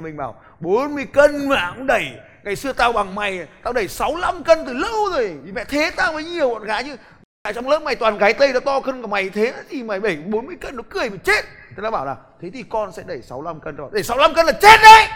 mình 0.00 0.16
bảo 0.16 0.40
40 0.60 1.06
cân 1.12 1.48
mà 1.48 1.72
cũng 1.76 1.86
đẩy 1.86 2.04
ngày 2.44 2.56
xưa 2.56 2.72
tao 2.72 2.92
bằng 2.92 3.14
mày 3.14 3.46
tao 3.62 3.72
đẩy 3.72 3.88
65 3.88 4.44
cân 4.44 4.58
từ 4.66 4.72
lâu 4.72 5.10
rồi 5.12 5.38
vì 5.42 5.52
mẹ 5.52 5.64
thế 5.64 5.90
tao 5.96 6.12
mới 6.12 6.24
nhiều 6.24 6.48
bọn 6.48 6.64
gái 6.64 6.84
chứ. 6.84 6.96
Ở 7.42 7.52
trong 7.52 7.68
lớp 7.68 7.82
mày 7.82 7.96
toàn 7.96 8.18
gái 8.18 8.34
tây 8.34 8.52
nó 8.52 8.60
to 8.60 8.80
cân 8.80 9.02
của 9.02 9.08
mày 9.08 9.30
thế 9.30 9.54
thì 9.68 9.82
mày 9.82 10.00
đẩy 10.00 10.16
40 10.16 10.56
cân 10.60 10.76
nó 10.76 10.82
cười 10.90 11.10
mày 11.10 11.18
chết. 11.18 11.44
Thế 11.76 11.82
nó 11.82 11.90
bảo 11.90 12.06
là 12.06 12.16
thế 12.40 12.50
thì 12.50 12.62
con 12.62 12.92
sẽ 12.92 13.02
đẩy 13.06 13.22
65 13.22 13.60
cân 13.60 13.76
rồi 13.76 13.90
đẩy 13.92 14.02
65 14.02 14.34
cân 14.34 14.46
là 14.46 14.52
chết 14.52 14.80
đấy! 14.82 15.06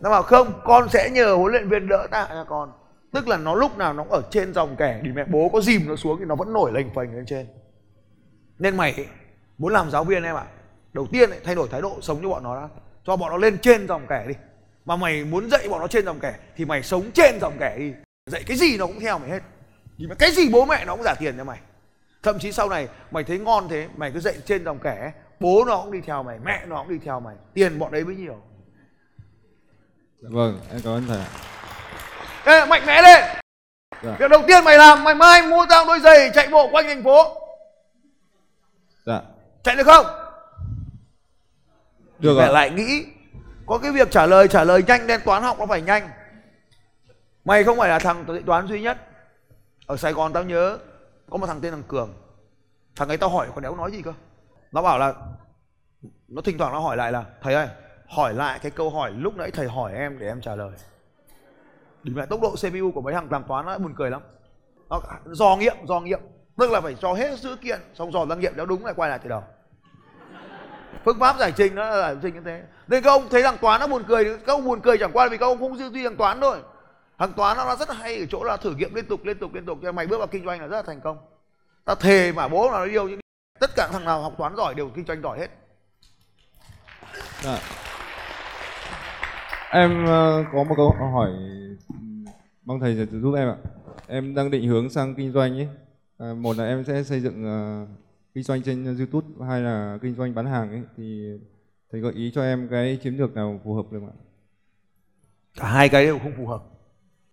Nó 0.00 0.10
bảo 0.10 0.22
không 0.22 0.60
con 0.64 0.88
sẽ 0.88 1.10
nhờ 1.10 1.34
huấn 1.34 1.52
luyện 1.52 1.68
viên 1.68 1.88
đỡ 1.88 2.06
tạ 2.10 2.26
cho 2.30 2.44
con. 2.48 2.72
Tức 3.12 3.28
là 3.28 3.36
nó 3.36 3.54
lúc 3.54 3.78
nào 3.78 3.92
nó 3.92 4.02
cũng 4.02 4.12
ở 4.12 4.22
trên 4.30 4.54
dòng 4.54 4.76
kẻ 4.78 5.00
thì 5.02 5.08
mẹ 5.12 5.24
bố 5.24 5.50
có 5.52 5.60
dìm 5.60 5.88
nó 5.88 5.96
xuống 5.96 6.18
thì 6.18 6.24
nó 6.24 6.34
vẫn 6.34 6.52
nổi 6.52 6.72
lềnh 6.74 6.94
phềnh 6.94 7.14
lên 7.14 7.26
trên. 7.26 7.46
Nên 8.58 8.76
mày 8.76 9.06
muốn 9.58 9.72
làm 9.72 9.90
giáo 9.90 10.04
viên 10.04 10.22
em 10.22 10.36
ạ 10.36 10.44
à, 10.46 10.52
đầu 10.92 11.06
tiên 11.12 11.30
ấy, 11.30 11.40
thay 11.44 11.54
đổi 11.54 11.68
thái 11.70 11.82
độ 11.82 11.98
sống 12.00 12.18
cho 12.22 12.28
bọn 12.28 12.42
nó 12.42 12.60
đã 12.60 12.68
cho 13.06 13.16
bọn 13.16 13.30
nó 13.30 13.36
lên 13.36 13.58
trên 13.58 13.88
dòng 13.88 14.06
kẻ 14.08 14.24
đi. 14.28 14.34
Mà 14.84 14.96
mày 14.96 15.24
muốn 15.24 15.50
dạy 15.50 15.68
bọn 15.68 15.80
nó 15.80 15.86
trên 15.86 16.04
dòng 16.04 16.20
kẻ 16.20 16.34
thì 16.56 16.64
mày 16.64 16.82
sống 16.82 17.10
trên 17.14 17.40
dòng 17.40 17.56
kẻ 17.60 17.76
đi. 17.78 17.92
Dạy 18.26 18.42
cái 18.46 18.56
gì 18.56 18.76
nó 18.76 18.86
cũng 18.86 19.00
theo 19.00 19.18
mày 19.18 19.30
hết. 19.30 19.40
Thì 19.98 20.06
cái 20.18 20.32
gì 20.32 20.48
bố 20.48 20.64
mẹ 20.64 20.84
nó 20.84 20.96
cũng 20.96 21.04
trả 21.04 21.14
tiền 21.14 21.34
cho 21.36 21.44
mày. 21.44 21.58
Thậm 22.22 22.38
chí 22.38 22.52
sau 22.52 22.68
này 22.68 22.88
mày 23.10 23.24
thấy 23.24 23.38
ngon 23.38 23.68
thế 23.68 23.88
mày 23.96 24.10
cứ 24.12 24.20
dạy 24.20 24.34
trên 24.46 24.64
dòng 24.64 24.78
kẻ 24.78 25.12
bố 25.40 25.64
nó 25.64 25.76
cũng 25.76 25.92
đi 25.92 26.00
theo 26.06 26.22
mày 26.22 26.38
mẹ 26.44 26.66
nó 26.66 26.76
cũng 26.76 26.88
đi 26.88 26.98
theo 27.04 27.20
mày. 27.20 27.36
Tiền 27.54 27.78
bọn 27.78 27.92
đấy 27.92 28.04
mới 28.04 28.16
nhiều. 28.16 28.36
Dạ 30.22 30.28
vâng, 30.32 30.60
em 30.70 30.80
cảm 30.84 30.92
ơn 30.92 31.06
thầy. 31.08 31.20
Ê, 32.44 32.66
mạnh 32.66 32.86
mẽ 32.86 33.02
lên. 33.02 33.24
Dạ. 34.02 34.16
việc 34.18 34.30
đầu 34.30 34.42
tiên 34.48 34.64
mày 34.64 34.78
làm 34.78 35.04
mày 35.04 35.14
mai 35.14 35.42
mua 35.42 35.66
tao 35.68 35.84
đôi 35.86 36.00
giày 36.00 36.30
chạy 36.34 36.48
bộ 36.48 36.68
quanh 36.72 36.86
thành 36.86 37.04
phố. 37.04 37.36
Dạ. 39.06 39.20
chạy 39.62 39.76
được 39.76 39.84
không 39.86 40.23
Được 42.18 42.38
ạ. 42.38 42.48
lại 42.48 42.70
nghĩ 42.70 43.06
có 43.66 43.78
cái 43.78 43.92
việc 43.92 44.10
trả 44.10 44.26
lời 44.26 44.48
trả 44.48 44.64
lời 44.64 44.82
nhanh 44.86 45.06
nên 45.06 45.20
toán 45.24 45.42
học 45.42 45.56
nó 45.58 45.66
phải 45.66 45.82
nhanh. 45.82 46.08
Mày 47.44 47.64
không 47.64 47.78
phải 47.78 47.88
là 47.88 47.98
thằng 47.98 48.24
toán 48.46 48.68
duy 48.68 48.82
nhất. 48.82 48.98
Ở 49.86 49.96
sài 49.96 50.12
gòn 50.12 50.32
tao 50.32 50.42
nhớ 50.42 50.78
có 51.30 51.36
một 51.36 51.46
thằng 51.46 51.60
tên 51.60 51.72
thằng 51.72 51.82
cường. 51.88 52.14
Thằng 52.96 53.08
ấy 53.08 53.16
tao 53.16 53.30
hỏi 53.30 53.48
còn 53.54 53.62
đéo 53.62 53.76
nói 53.76 53.92
gì 53.92 54.02
cơ? 54.02 54.12
Nó 54.72 54.82
bảo 54.82 54.98
là 54.98 55.14
nó 56.28 56.42
thỉnh 56.42 56.58
thoảng 56.58 56.72
nó 56.72 56.78
hỏi 56.78 56.96
lại 56.96 57.12
là 57.12 57.24
thầy 57.42 57.54
ơi 57.54 57.68
hỏi 58.08 58.34
lại 58.34 58.58
cái 58.62 58.70
câu 58.70 58.90
hỏi 58.90 59.12
lúc 59.12 59.36
nãy 59.36 59.50
thầy 59.50 59.68
hỏi 59.68 59.94
em 59.94 60.18
để 60.18 60.26
em 60.26 60.40
trả 60.40 60.54
lời. 60.54 60.70
Thì 62.04 62.10
mẹ 62.10 62.26
tốc 62.26 62.40
độ 62.40 62.50
cpu 62.50 62.92
của 62.94 63.00
mấy 63.00 63.14
thằng 63.14 63.28
làm 63.30 63.44
toán 63.44 63.66
nó 63.66 63.78
buồn 63.78 63.94
cười 63.96 64.10
lắm. 64.10 64.22
Nó 64.88 65.00
dò 65.26 65.56
nghiệm 65.56 65.76
dò 65.88 66.00
nghiệm. 66.00 66.20
Tức 66.58 66.70
là 66.70 66.80
phải 66.80 66.94
cho 66.94 67.14
hết 67.14 67.38
dữ 67.38 67.56
kiện 67.56 67.80
xong 67.94 68.12
dò 68.12 68.26
ra 68.26 68.34
nghiệm 68.36 68.52
nếu 68.56 68.66
đúng 68.66 68.84
lại 68.84 68.94
quay 68.96 69.10
lại 69.10 69.18
từ 69.22 69.28
đầu 69.28 69.42
phương 71.04 71.18
pháp 71.18 71.36
giải 71.38 71.52
trình 71.56 71.74
nó 71.74 71.90
là 71.90 71.96
giải 71.96 72.16
trình 72.22 72.34
như 72.34 72.40
thế 72.44 72.62
nên 72.88 73.02
các 73.02 73.10
ông 73.10 73.28
thấy 73.30 73.42
thằng 73.42 73.58
toán 73.60 73.80
nó 73.80 73.86
buồn 73.86 74.02
cười 74.08 74.24
các 74.24 74.52
ông 74.52 74.64
buồn 74.64 74.80
cười 74.80 74.98
chẳng 74.98 75.10
qua 75.12 75.24
là 75.24 75.30
vì 75.30 75.36
các 75.36 75.46
ông 75.46 75.58
không 75.58 75.78
tư 75.78 75.90
duy 75.90 76.04
thằng 76.04 76.16
toán 76.16 76.40
thôi 76.40 76.58
thằng 77.18 77.32
toán 77.32 77.56
nó 77.56 77.76
rất 77.76 77.90
hay 77.92 78.18
ở 78.18 78.26
chỗ 78.30 78.44
là 78.44 78.56
thử 78.56 78.74
nghiệm 78.74 78.94
liên 78.94 79.06
tục 79.06 79.24
liên 79.24 79.38
tục 79.38 79.54
liên 79.54 79.66
tục 79.66 79.78
cho 79.82 79.92
mày 79.92 80.06
bước 80.06 80.18
vào 80.18 80.26
kinh 80.26 80.44
doanh 80.44 80.60
là 80.60 80.66
rất 80.66 80.76
là 80.76 80.82
thành 80.82 81.00
công 81.00 81.18
ta 81.84 81.94
thề 81.94 82.32
mà 82.32 82.48
bố 82.48 82.70
là 82.70 82.78
nó 82.78 82.84
yêu 82.84 83.08
những 83.08 83.20
tất 83.60 83.70
cả 83.76 83.88
thằng 83.92 84.04
nào 84.04 84.22
học 84.22 84.34
toán 84.38 84.56
giỏi 84.56 84.74
đều 84.74 84.88
kinh 84.88 85.04
doanh 85.06 85.22
giỏi 85.22 85.38
hết 85.38 85.50
à. 87.44 87.58
Em 89.70 90.04
ờ, 90.06 90.44
có 90.52 90.64
một 90.64 90.74
câu 90.76 90.94
hỏi 91.12 91.30
ừ, 91.88 91.94
mong 92.64 92.80
thầy 92.80 92.96
sẽ 92.96 93.18
giúp 93.20 93.34
em 93.34 93.48
ạ. 93.48 93.56
Em 94.06 94.34
đang 94.34 94.50
định 94.50 94.68
hướng 94.68 94.90
sang 94.90 95.14
kinh 95.14 95.32
doanh 95.32 95.58
ấy. 95.58 95.68
À, 96.18 96.26
một 96.36 96.56
là 96.56 96.64
em 96.64 96.84
sẽ 96.84 97.02
xây 97.02 97.20
dựng 97.20 97.44
ờ, 97.44 97.86
kinh 98.34 98.44
doanh 98.44 98.62
trên 98.62 98.96
YouTube, 98.96 99.46
hay 99.46 99.60
là 99.60 99.98
kinh 100.02 100.14
doanh 100.14 100.34
bán 100.34 100.46
hàng 100.46 100.70
ấy 100.70 100.82
thì 100.96 101.38
thầy 101.90 102.00
gợi 102.00 102.12
ý 102.12 102.30
cho 102.34 102.42
em 102.42 102.68
cái 102.70 102.98
chiến 103.02 103.16
lược 103.16 103.34
nào 103.34 103.60
phù 103.64 103.74
hợp 103.74 103.92
được 103.92 104.00
không 104.00 104.08
ạ? 104.08 104.16
cả 105.54 105.68
hai 105.68 105.88
cái 105.88 106.04
đều 106.04 106.18
không 106.18 106.32
phù 106.36 106.46
hợp. 106.46 106.62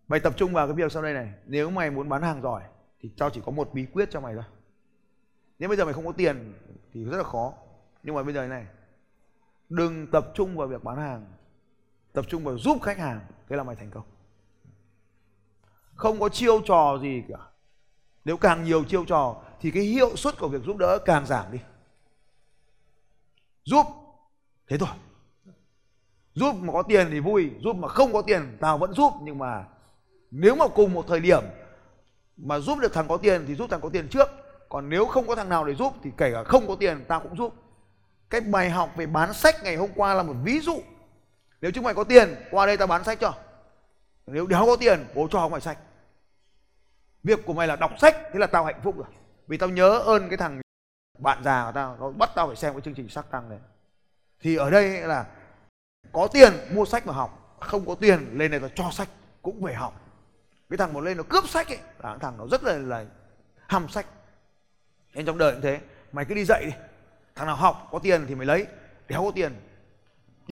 Mày 0.08 0.20
tập 0.20 0.34
trung 0.38 0.54
vào 0.54 0.68
cái 0.68 0.76
việc 0.76 0.92
sau 0.92 1.04
đây 1.04 1.14
này. 1.14 1.34
Nếu 1.46 1.70
mày 1.70 1.92
muốn 1.92 2.10
bán 2.10 2.22
hàng 2.22 2.42
giỏi 2.42 2.64
thì 3.00 3.12
tao 3.18 3.30
chỉ 3.30 3.42
có 3.46 3.52
một 3.52 3.70
bí 3.74 3.86
quyết 3.86 4.10
cho 4.12 4.22
mày 4.22 4.34
thôi. 4.36 4.44
Nếu 5.60 5.70
bây 5.70 5.78
giờ 5.78 5.86
mày 5.86 5.94
không 5.94 6.06
có 6.06 6.12
tiền 6.12 6.54
thì 6.94 7.04
rất 7.04 7.18
là 7.18 7.24
khó. 7.24 7.54
Nhưng 8.04 8.16
mà 8.16 8.24
bây 8.24 8.34
giờ 8.34 8.48
này 8.48 8.66
đừng 9.70 10.08
tập 10.12 10.32
trung 10.34 10.58
vào 10.58 10.68
việc 10.68 10.84
bán 10.84 10.98
hàng. 10.98 11.26
Tập 12.14 12.26
trung 12.28 12.44
vào 12.44 12.58
giúp 12.58 12.78
khách 12.82 12.98
hàng 12.98 13.20
thế 13.50 13.56
là 13.56 13.64
mày 13.64 13.76
thành 13.76 13.92
công. 13.92 14.04
Không 15.94 16.20
có 16.20 16.30
chiêu 16.30 16.62
trò 16.66 17.00
gì 17.02 17.24
cả. 17.30 17.38
Nếu 18.26 18.38
càng 18.38 18.64
nhiều 18.64 18.84
chiêu 18.84 19.06
trò 19.06 19.44
thì 19.62 19.72
cái 19.72 19.84
hiệu 19.84 20.16
suất 20.16 20.40
của 20.40 20.48
việc 20.48 20.62
giúp 20.66 20.78
đỡ 20.78 21.00
càng 21.06 21.26
giảm 21.26 21.52
đi. 21.52 21.60
Giúp, 23.64 23.86
thế 24.68 24.78
thôi. 24.78 24.90
Giúp 26.34 26.56
mà 26.56 26.74
có 26.74 26.84
tiền 26.84 27.08
thì 27.12 27.20
vui, 27.20 27.52
giúp 27.60 27.76
mà 27.76 27.88
không 27.88 28.14
có 28.14 28.22
tiền, 28.22 28.58
tao 28.62 28.78
vẫn 28.78 28.94
giúp. 28.94 29.14
Nhưng 29.22 29.38
mà 29.38 29.66
nếu 30.32 30.56
mà 30.56 30.68
cùng 30.68 30.94
một 30.94 31.06
thời 31.08 31.20
điểm 31.20 31.44
mà 32.38 32.60
giúp 32.60 32.80
được 32.80 32.94
thằng 32.94 33.08
có 33.08 33.18
tiền 33.18 33.46
thì 33.48 33.56
giúp 33.56 33.68
thằng 33.70 33.82
có 33.82 33.90
tiền 33.90 34.08
trước. 34.10 34.28
Còn 34.70 34.90
nếu 34.90 35.06
không 35.06 35.28
có 35.28 35.36
thằng 35.36 35.50
nào 35.50 35.66
để 35.66 35.76
giúp 35.76 35.94
thì 36.04 36.12
kể 36.18 36.32
cả 36.34 36.44
không 36.44 36.68
có 36.68 36.76
tiền, 36.76 37.06
tao 37.08 37.20
cũng 37.20 37.38
giúp. 37.38 37.54
Cái 38.30 38.42
bài 38.42 38.70
học 38.70 38.92
về 38.96 39.06
bán 39.06 39.34
sách 39.34 39.56
ngày 39.64 39.76
hôm 39.76 39.90
qua 39.96 40.14
là 40.14 40.24
một 40.24 40.36
ví 40.44 40.60
dụ. 40.60 40.82
Nếu 41.62 41.72
chúng 41.72 41.84
mày 41.84 41.94
có 41.94 42.04
tiền, 42.04 42.36
qua 42.52 42.66
đây 42.66 42.78
tao 42.78 42.88
bán 42.88 43.04
sách 43.04 43.20
cho. 43.20 43.34
Nếu 44.28 44.48
đéo 44.48 44.66
có 44.66 44.76
tiền, 44.76 45.06
bố 45.16 45.28
cho 45.32 45.40
không 45.40 45.52
mày 45.52 45.62
sách. 45.62 45.78
Việc 47.24 47.46
của 47.46 47.54
mày 47.54 47.68
là 47.68 47.76
đọc 47.76 47.92
sách, 48.02 48.16
thế 48.34 48.40
là 48.40 48.48
tao 48.48 48.66
hạnh 48.66 48.80
phúc 48.84 48.96
rồi 48.98 49.08
vì 49.52 49.58
tao 49.58 49.70
nhớ 49.70 49.98
ơn 49.98 50.30
cái 50.30 50.38
thằng 50.38 50.62
bạn 51.20 51.44
già 51.44 51.66
của 51.66 51.72
tao 51.72 51.98
nó 52.00 52.10
bắt 52.12 52.30
tao 52.36 52.48
phải 52.48 52.56
xem 52.56 52.74
cái 52.74 52.82
chương 52.82 52.94
trình 52.94 53.10
sắc 53.10 53.32
tăng 53.32 53.50
này. 53.50 53.60
Thì 54.40 54.56
ở 54.56 54.70
đây 54.70 55.02
là 55.02 55.26
có 56.12 56.28
tiền 56.28 56.54
mua 56.74 56.86
sách 56.86 57.08
mà 57.08 57.14
học. 57.14 57.58
Không 57.60 57.86
có 57.86 57.96
tiền 57.96 58.38
lên 58.38 58.52
này 58.52 58.60
tao 58.60 58.70
cho 58.76 58.90
sách 58.92 59.08
cũng 59.42 59.64
phải 59.64 59.74
học. 59.74 60.02
Cái 60.70 60.78
thằng 60.78 60.94
mà 60.94 61.02
lên 61.02 61.18
nó 61.18 61.24
cướp 61.30 61.50
sách 61.50 61.68
ấy 61.68 61.78
là 61.78 62.10
cái 62.10 62.18
thằng 62.20 62.38
nó 62.38 62.48
rất 62.52 62.64
là 62.64 62.78
là 62.78 63.06
hăm 63.68 63.90
sách. 63.90 64.06
Nên 65.14 65.26
trong 65.26 65.38
đời 65.38 65.54
cũng 65.54 65.62
thế. 65.62 65.80
Mày 66.12 66.26
cứ 66.26 66.36
đi 66.36 66.46
dạy 66.46 66.66
đi. 66.66 66.72
Thằng 67.36 67.48
nào 67.48 67.56
học 67.56 67.88
có 67.92 68.00
tiền 68.00 68.26
thì 68.28 68.36
mày 68.36 68.46
lấy. 68.46 68.68
Đéo 69.08 69.24
có 69.24 69.32
tiền 69.36 69.54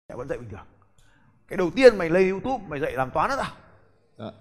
mẹ 0.10 0.16
vẫn 0.16 0.28
dạy 0.28 0.38
bình 0.38 0.50
thường. 0.50 0.66
Cái 1.48 1.58
đầu 1.58 1.70
tiên 1.76 1.98
mày 1.98 2.10
lên 2.10 2.30
youtube 2.30 2.64
mày 2.68 2.80
dạy 2.80 2.92
làm 2.92 3.12
toán 3.12 3.30
đó 3.30 3.36
nào 3.36 3.52
Dạ. 4.18 4.32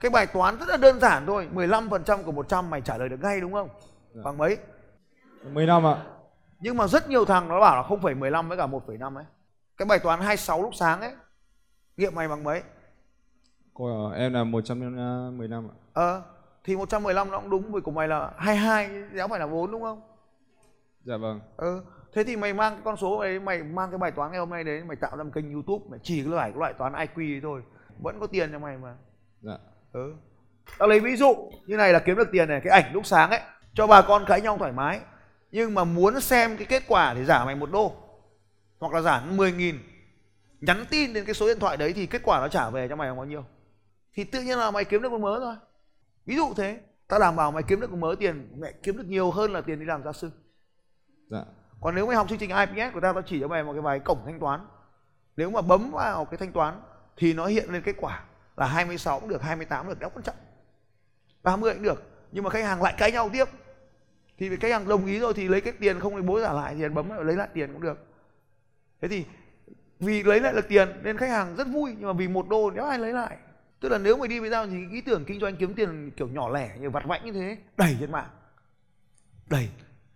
cái 0.00 0.10
bài 0.10 0.26
toán 0.26 0.58
rất 0.58 0.68
là 0.68 0.76
đơn 0.76 1.00
giản 1.00 1.26
thôi. 1.26 1.48
15% 1.54 2.22
của 2.22 2.32
100 2.32 2.70
mày 2.70 2.80
trả 2.80 2.96
lời 2.96 3.08
được 3.08 3.22
ngay 3.22 3.40
đúng 3.40 3.52
không 3.52 3.68
Dạ. 4.14 4.22
bằng 4.24 4.38
mấy 4.38 4.58
10 5.52 5.66
năm 5.66 5.86
ạ. 5.86 5.96
nhưng 6.60 6.76
mà 6.76 6.86
rất 6.86 7.08
nhiều 7.08 7.24
thằng 7.24 7.48
nó 7.48 7.60
bảo 7.60 7.76
là 7.76 7.82
0,15 7.82 8.48
với 8.48 8.58
cả 8.58 8.66
1,5 8.66 9.16
ấy 9.16 9.24
cái 9.76 9.86
bài 9.86 9.98
toán 9.98 10.20
26 10.20 10.62
lúc 10.62 10.74
sáng 10.74 11.00
ấy 11.00 11.12
nghiệm 11.96 12.14
mày 12.14 12.28
bằng 12.28 12.44
mấy 12.44 12.62
Của 13.72 14.12
em 14.16 14.32
là 14.32 14.44
110 14.44 15.48
năm 15.48 15.68
ạ. 15.70 15.74
ờ 15.92 16.22
thì 16.64 16.76
115 16.76 17.30
nó 17.30 17.40
cũng 17.40 17.50
đúng 17.50 17.72
vì 17.72 17.80
của 17.80 17.90
mày 17.90 18.08
là 18.08 18.32
22 18.36 19.02
đéo 19.12 19.28
phải 19.28 19.40
là 19.40 19.46
4 19.46 19.70
đúng 19.72 19.82
không 19.82 20.00
Dạ 21.04 21.16
vâng. 21.16 21.40
ừ 21.56 21.82
thế 22.14 22.24
thì 22.24 22.36
mày 22.36 22.54
mang 22.54 22.72
cái 22.72 22.82
con 22.84 22.96
số 22.96 23.16
ấy 23.18 23.40
mày 23.40 23.62
mang 23.62 23.90
cái 23.90 23.98
bài 23.98 24.10
toán 24.10 24.30
ngày 24.30 24.40
hôm 24.40 24.50
nay 24.50 24.64
đến 24.64 24.88
mày 24.88 24.96
tạo 24.96 25.16
ra 25.16 25.24
một 25.24 25.30
kênh 25.34 25.52
youtube 25.52 25.84
mày 25.90 26.00
chỉ 26.02 26.22
cái 26.22 26.32
loại 26.32 26.50
cái 26.50 26.58
loại 26.58 26.72
toán 26.78 26.92
IQ 26.92 27.34
ấy 27.34 27.40
thôi 27.42 27.62
vẫn 28.02 28.20
có 28.20 28.26
tiền 28.26 28.52
cho 28.52 28.58
mày 28.58 28.76
mà 28.78 28.94
Dạ. 29.40 29.58
ừ 29.92 30.14
tao 30.78 30.88
lấy 30.88 31.00
ví 31.00 31.16
dụ 31.16 31.50
như 31.66 31.76
này 31.76 31.92
là 31.92 31.98
kiếm 31.98 32.16
được 32.16 32.28
tiền 32.32 32.48
này 32.48 32.60
cái 32.64 32.82
ảnh 32.82 32.92
lúc 32.94 33.06
sáng 33.06 33.30
ấy 33.30 33.40
cho 33.74 33.86
bà 33.86 34.02
con 34.02 34.24
cãi 34.26 34.40
nhau 34.40 34.58
thoải 34.58 34.72
mái. 34.72 35.00
Nhưng 35.50 35.74
mà 35.74 35.84
muốn 35.84 36.20
xem 36.20 36.56
cái 36.56 36.66
kết 36.66 36.82
quả 36.88 37.14
thì 37.14 37.24
giả 37.24 37.44
mày 37.44 37.54
một 37.54 37.70
đô. 37.70 37.96
Hoặc 38.78 38.92
là 38.92 39.00
giả 39.00 39.24
10 39.30 39.52
nghìn. 39.52 39.78
Nhắn 40.60 40.84
tin 40.90 41.12
đến 41.12 41.24
cái 41.24 41.34
số 41.34 41.46
điện 41.46 41.58
thoại 41.60 41.76
đấy 41.76 41.92
thì 41.92 42.06
kết 42.06 42.22
quả 42.24 42.40
nó 42.40 42.48
trả 42.48 42.70
về 42.70 42.88
cho 42.88 42.96
mày 42.96 43.08
là 43.08 43.14
bao 43.14 43.24
nhiêu? 43.24 43.44
Thì 44.14 44.24
tự 44.24 44.42
nhiên 44.42 44.58
là 44.58 44.70
mày 44.70 44.84
kiếm 44.84 45.02
được 45.02 45.12
một 45.12 45.20
mớ 45.20 45.40
thôi. 45.40 45.56
Ví 46.26 46.36
dụ 46.36 46.54
thế. 46.56 46.80
Tao 47.08 47.20
đảm 47.20 47.36
bảo 47.36 47.52
mày 47.52 47.62
kiếm 47.62 47.80
được 47.80 47.90
một 47.90 47.98
mớ 47.98 48.14
tiền 48.18 48.48
mẹ 48.58 48.72
kiếm 48.82 48.96
được 48.96 49.06
nhiều 49.06 49.30
hơn 49.30 49.52
là 49.52 49.60
tiền 49.60 49.78
đi 49.78 49.84
làm 49.84 50.04
gia 50.04 50.12
sư. 50.12 50.30
Dạ. 51.30 51.44
còn 51.80 51.94
nếu 51.94 52.06
mày 52.06 52.16
học 52.16 52.28
chương 52.28 52.38
trình 52.38 52.50
IPS 52.50 52.94
của 52.94 53.00
tao 53.00 53.12
tao 53.12 53.22
chỉ 53.22 53.40
cho 53.40 53.48
mày 53.48 53.64
một 53.64 53.72
cái 53.72 53.82
bài 53.82 54.00
cổng 54.00 54.22
thanh 54.24 54.40
toán. 54.40 54.66
Nếu 55.36 55.50
mà 55.50 55.60
bấm 55.60 55.90
vào 55.90 56.24
cái 56.24 56.38
thanh 56.38 56.52
toán 56.52 56.80
thì 57.16 57.34
nó 57.34 57.46
hiện 57.46 57.72
lên 57.72 57.82
kết 57.82 57.94
quả 57.98 58.24
là 58.56 58.66
26 58.66 59.20
cũng 59.20 59.28
được 59.28 59.42
28 59.42 59.84
cũng 59.84 59.88
được 59.88 60.00
đéo 60.00 60.10
quan 60.14 60.22
trọng. 60.22 60.34
30 61.42 61.74
cũng 61.74 61.82
được. 61.82 62.02
Nhưng 62.32 62.44
mà 62.44 62.50
khách 62.50 62.64
hàng 62.64 62.82
lại 62.82 62.94
cãi 62.98 63.12
nhau 63.12 63.30
tiếp 63.32 63.44
thì 64.48 64.56
khách 64.56 64.72
hàng 64.72 64.88
đồng 64.88 65.06
ý 65.06 65.18
rồi 65.18 65.34
thì 65.34 65.48
lấy 65.48 65.60
cái 65.60 65.72
tiền 65.72 66.00
không 66.00 66.16
thì 66.16 66.22
bố 66.22 66.40
trả 66.42 66.52
lại 66.52 66.74
thì 66.78 66.88
bấm 66.88 67.26
lấy 67.26 67.36
lại 67.36 67.48
tiền 67.54 67.72
cũng 67.72 67.82
được. 67.82 67.98
Thế 69.00 69.08
thì 69.08 69.24
vì 70.00 70.22
lấy 70.22 70.40
lại 70.40 70.52
được 70.52 70.68
tiền 70.68 70.88
nên 71.02 71.18
khách 71.18 71.30
hàng 71.30 71.56
rất 71.56 71.66
vui 71.68 71.94
nhưng 71.98 72.06
mà 72.06 72.12
vì 72.12 72.28
một 72.28 72.48
đô 72.48 72.70
đéo 72.70 72.84
ai 72.84 72.98
lấy 72.98 73.12
lại. 73.12 73.36
Tức 73.80 73.88
là 73.88 73.98
nếu 73.98 74.16
mày 74.16 74.28
đi 74.28 74.40
với 74.40 74.50
tao 74.50 74.66
thì 74.66 74.76
ý 74.92 75.00
tưởng 75.00 75.24
kinh 75.24 75.40
doanh 75.40 75.56
kiếm 75.56 75.74
tiền 75.74 76.10
kiểu 76.16 76.28
nhỏ 76.28 76.48
lẻ 76.48 76.76
như 76.80 76.90
vặt 76.90 77.04
vãnh 77.06 77.24
như 77.24 77.32
thế 77.32 77.56
đẩy 77.76 77.96
trên 78.00 78.12
mạng. 78.12 78.28
Đẩy 79.50 79.68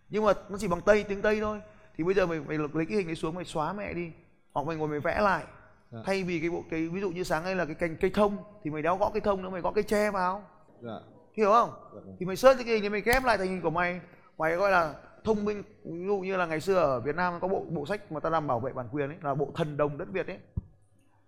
nhưng 0.09 0.25
mà 0.25 0.33
nó 0.49 0.59
chỉ 0.59 0.69
bằng 0.69 0.81
tây 0.81 1.05
tiếng 1.09 1.23
tây 1.23 1.41
thôi. 1.41 1.61
Thì 1.97 2.05
bây 2.05 2.15
giờ 2.15 2.27
mày, 2.27 2.41
mày 2.41 2.59
lấy 2.59 2.87
cái 2.87 2.99
hình 2.99 3.07
đấy 3.07 3.17
xuống 3.17 3.35
mày 3.35 3.45
xóa 3.45 3.73
mẹ 3.73 3.93
đi. 3.93 4.11
Hoặc 4.53 4.67
mày 4.67 4.77
ngồi 4.77 4.89
mày 4.89 5.01
vẽ 5.01 5.21
lại. 5.21 5.45
Dạ. 5.91 5.99
thay 6.05 6.25
vì 6.25 6.41
cái 6.41 6.51
bộ 6.51 6.65
cái 6.71 6.89
ví 6.89 7.01
dụ 7.01 7.11
như 7.11 7.25
sáng 7.25 7.45
nay 7.45 7.55
là 7.55 7.65
cái 7.65 7.75
cành 7.75 7.97
cây 7.97 8.11
thông 8.11 8.37
thì 8.65 8.71
mày 8.71 8.83
đéo 8.83 8.97
gõ 8.97 9.11
cây 9.15 9.21
thông 9.21 9.43
nữa 9.43 9.51
mày 9.51 9.61
gõ 9.61 9.73
cây 9.73 9.85
tre 9.85 10.11
vào. 10.11 10.45
Dạ. 10.83 10.99
Hiểu 11.33 11.51
không? 11.51 11.71
Dạ 11.95 12.01
vâng. 12.05 12.17
thì 12.21 12.27
mày 12.27 12.37
search 12.37 12.59
cái 12.59 12.75
hình 12.75 12.83
thì 12.83 12.89
mày 12.89 13.01
ghép 13.01 13.25
lại 13.25 13.39
thành 13.39 13.49
hình 13.49 13.63
của 13.63 13.71
mày 13.71 14.01
mày 14.39 14.57
gọi 14.57 14.71
là 14.71 14.95
thông 15.25 15.45
minh, 15.45 15.63
ví 15.85 16.07
dụ 16.07 16.19
như 16.19 16.37
là 16.37 16.47
ngày 16.47 16.61
xưa 16.61 16.75
ở 16.75 17.01
Việt 17.01 17.17
Nam 17.17 17.41
có 17.41 17.49
bộ 17.49 17.65
bộ 17.71 17.87
sách 17.87 18.13
mà 18.13 18.21
ta 18.21 18.31
làm 18.31 18.47
bảo 18.47 18.61
vệ 18.61 18.73
bản 18.73 18.89
quyền 18.93 19.09
ấy, 19.11 19.19
là 19.23 19.35
bộ 19.35 19.53
thần 19.55 19.77
đồng 19.77 19.99
đất 19.99 20.09
Việt 20.13 20.27
ấy. 20.27 20.39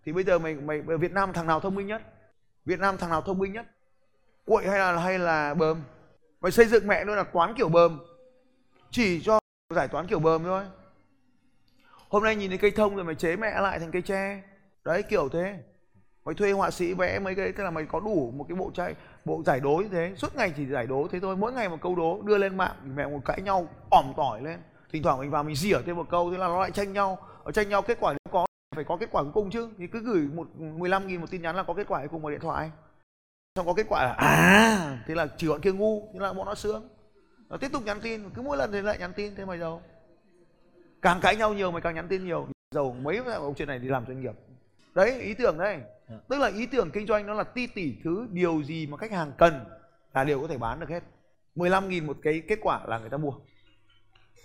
Thì 0.04 0.12
bây 0.12 0.24
giờ 0.24 0.38
mày 0.38 0.54
mày 0.54 0.80
Việt 0.80 1.12
Nam 1.12 1.32
thằng 1.32 1.46
nào 1.46 1.60
thông 1.60 1.74
minh 1.74 1.86
nhất? 1.86 2.02
Việt 2.64 2.78
Nam 2.80 2.96
thằng 2.98 3.10
nào 3.10 3.22
thông 3.22 3.38
minh 3.38 3.52
nhất? 3.52 3.66
Quậy 4.44 4.68
hay 4.68 4.78
là 4.78 4.98
hay 4.98 5.18
là 5.18 5.54
bơm? 5.54 5.82
Mày 6.40 6.52
xây 6.52 6.66
dựng 6.66 6.86
mẹ 6.86 7.04
luôn 7.04 7.16
là 7.16 7.24
toán 7.24 7.54
kiểu 7.54 7.68
bơm. 7.68 7.98
Chỉ 8.90 9.20
cho 9.22 9.38
giải 9.74 9.88
toán 9.88 10.06
kiểu 10.06 10.18
bơm 10.18 10.44
thôi. 10.44 10.64
Hôm 12.08 12.24
nay 12.24 12.36
nhìn 12.36 12.50
thấy 12.50 12.58
cây 12.58 12.70
thông 12.70 12.96
rồi 12.96 13.04
mày 13.04 13.14
chế 13.14 13.36
mẹ 13.36 13.60
lại 13.60 13.78
thành 13.78 13.90
cây 13.90 14.02
tre. 14.02 14.42
Đấy, 14.84 15.02
kiểu 15.02 15.28
thế. 15.28 15.58
Mày 16.24 16.34
thuê 16.34 16.52
họa 16.52 16.70
sĩ 16.70 16.94
vẽ 16.94 17.18
mấy 17.18 17.34
cái, 17.34 17.52
tức 17.52 17.64
là 17.64 17.70
mày 17.70 17.86
có 17.86 18.00
đủ 18.00 18.32
một 18.36 18.46
cái 18.48 18.56
bộ 18.56 18.70
trai 18.74 18.94
bộ 19.28 19.42
giải 19.46 19.60
đố 19.60 19.76
như 19.76 19.88
thế, 19.88 20.12
suốt 20.16 20.36
ngày 20.36 20.52
chỉ 20.56 20.66
giải 20.66 20.86
đố 20.86 21.08
thế 21.10 21.20
thôi, 21.20 21.36
mỗi 21.36 21.52
ngày 21.52 21.68
một 21.68 21.78
câu 21.82 21.94
đố 21.94 22.22
đưa 22.22 22.38
lên 22.38 22.56
mạng 22.56 22.74
mẹ 22.94 23.06
một 23.06 23.20
cãi 23.24 23.42
nhau, 23.42 23.68
ỏm 23.90 24.12
tỏi 24.16 24.42
lên. 24.42 24.58
Thỉnh 24.92 25.02
thoảng 25.02 25.20
mình 25.20 25.30
vào 25.30 25.42
mình 25.42 25.56
rỉa 25.56 25.78
thêm 25.86 25.96
một 25.96 26.06
câu, 26.10 26.30
thế 26.30 26.38
là 26.38 26.46
nó 26.46 26.60
lại 26.60 26.70
tranh 26.70 26.92
nhau. 26.92 27.18
Ở 27.44 27.52
tranh 27.52 27.68
nhau 27.68 27.82
kết 27.82 27.98
quả 28.00 28.12
nếu 28.12 28.32
có 28.32 28.46
phải 28.76 28.84
có 28.84 28.96
kết 28.96 29.08
quả 29.12 29.22
cuối 29.22 29.32
cùng 29.32 29.50
chứ. 29.50 29.70
Thì 29.78 29.86
cứ 29.86 30.00
gửi 30.00 30.28
một 30.34 30.46
15 30.56 31.06
nghìn 31.06 31.20
một 31.20 31.30
tin 31.30 31.42
nhắn 31.42 31.56
là 31.56 31.62
có 31.62 31.74
kết 31.74 31.88
quả 31.88 31.98
cuối 31.98 32.08
cùng 32.08 32.22
vào 32.22 32.30
điện 32.30 32.40
thoại. 32.40 32.70
Xong 33.56 33.66
có 33.66 33.74
kết 33.74 33.86
quả 33.88 34.04
là 34.04 34.12
à 34.12 35.02
thế 35.06 35.14
là 35.14 35.26
chỉ 35.36 35.48
bọn 35.48 35.60
kia 35.60 35.72
ngu, 35.72 36.08
thế 36.12 36.20
là 36.20 36.32
bọn 36.32 36.46
nó 36.46 36.54
sướng. 36.54 36.88
Nó 37.48 37.56
tiếp 37.56 37.68
tục 37.72 37.82
nhắn 37.84 38.00
tin, 38.02 38.30
cứ 38.30 38.42
mỗi 38.42 38.56
lần 38.56 38.72
thì 38.72 38.82
lại 38.82 38.98
nhắn 38.98 39.12
tin, 39.12 39.34
thế 39.34 39.44
mày 39.44 39.58
giàu 39.58 39.82
càng 41.02 41.20
cãi 41.20 41.36
nhau 41.36 41.54
nhiều 41.54 41.70
mày 41.70 41.80
càng 41.80 41.94
nhắn 41.94 42.08
tin 42.08 42.24
nhiều. 42.24 42.48
Giàu 42.74 42.96
mấy 43.02 43.16
ông 43.16 43.54
chuyện 43.54 43.68
này 43.68 43.78
đi 43.78 43.88
làm 43.88 44.06
doanh 44.06 44.20
nghiệp. 44.20 44.34
Đấy, 44.94 45.20
ý 45.20 45.34
tưởng 45.34 45.58
đấy 45.58 45.80
tức 46.28 46.38
là 46.38 46.48
ý 46.48 46.66
tưởng 46.66 46.90
kinh 46.90 47.06
doanh 47.06 47.26
nó 47.26 47.34
là 47.34 47.44
ti 47.44 47.66
tỷ 47.66 47.96
thứ 48.04 48.26
điều 48.30 48.62
gì 48.62 48.86
mà 48.86 48.96
khách 48.96 49.12
hàng 49.12 49.32
cần 49.38 49.64
là 50.14 50.24
đều 50.24 50.40
có 50.40 50.48
thể 50.48 50.58
bán 50.58 50.80
được 50.80 50.88
hết. 50.88 51.02
15 51.54 51.88
nghìn 51.88 52.06
một 52.06 52.16
cái 52.22 52.42
kết 52.48 52.58
quả 52.62 52.80
là 52.86 52.98
người 52.98 53.10
ta 53.10 53.16
mua. 53.16 53.32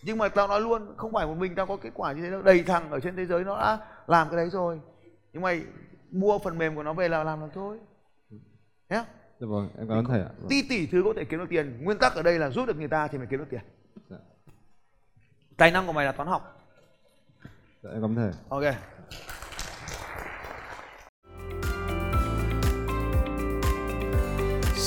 Nhưng 0.04 0.18
mà 0.18 0.30
tao 0.30 0.48
nói 0.48 0.62
luôn 0.62 0.94
không 0.98 1.14
phải 1.14 1.26
một 1.26 1.36
mình 1.38 1.56
tao 1.56 1.66
có 1.66 1.78
kết 1.78 1.90
quả 1.94 2.12
như 2.12 2.22
thế 2.22 2.32
đâu. 2.32 2.42
Đầy 2.42 2.64
thằng 2.64 2.92
ở 2.92 3.00
trên 3.00 3.16
thế 3.16 3.26
giới 3.26 3.44
nó 3.44 3.58
đã 3.58 3.80
làm 4.08 4.30
cái 4.30 4.38
đấy 4.38 4.50
rồi. 4.50 4.80
Nhưng 5.34 5.42
mày 5.42 5.64
mua 6.12 6.40
phần 6.40 6.58
mềm 6.58 6.76
của 6.76 6.84
nó 6.84 6.94
về 6.94 7.10
là 7.10 7.24
làm 7.24 7.40
được 7.40 7.50
thôi. 7.54 7.80
Nhé 8.90 9.04
dạ 9.40 9.48
vâng 9.48 9.70
em 9.78 9.88
cảm 9.88 9.98
ơn 9.98 10.06
thầy 10.06 10.20
ạ. 10.20 10.30
Vâng. 10.38 10.50
ti 10.50 10.64
tỷ 10.70 10.88
thứ 10.88 11.02
có 11.06 11.14
thể 11.18 11.26
kiếm 11.26 11.40
được 11.40 11.46
tiền 11.50 11.84
nguyên 11.84 11.98
tắc 11.98 12.16
ở 12.16 12.22
đây 12.22 12.40
là 12.40 12.50
giúp 12.50 12.66
được 12.66 12.78
người 12.78 12.88
ta 12.88 13.08
thì 13.08 13.18
mày 13.18 13.28
kiếm 13.28 13.40
được 13.40 13.48
tiền. 13.50 13.62
Dạ. 14.10 14.18
tài 15.58 15.72
năng 15.72 15.88
của 15.88 15.94
mày 15.94 16.06
là 16.06 16.12
toán 16.12 16.30
học. 16.30 16.62
Dạ 17.84 17.90
em 17.90 18.02
cảm 18.02 18.12
ơn 18.12 18.16
thầy 18.16 18.32
ok 18.50 18.76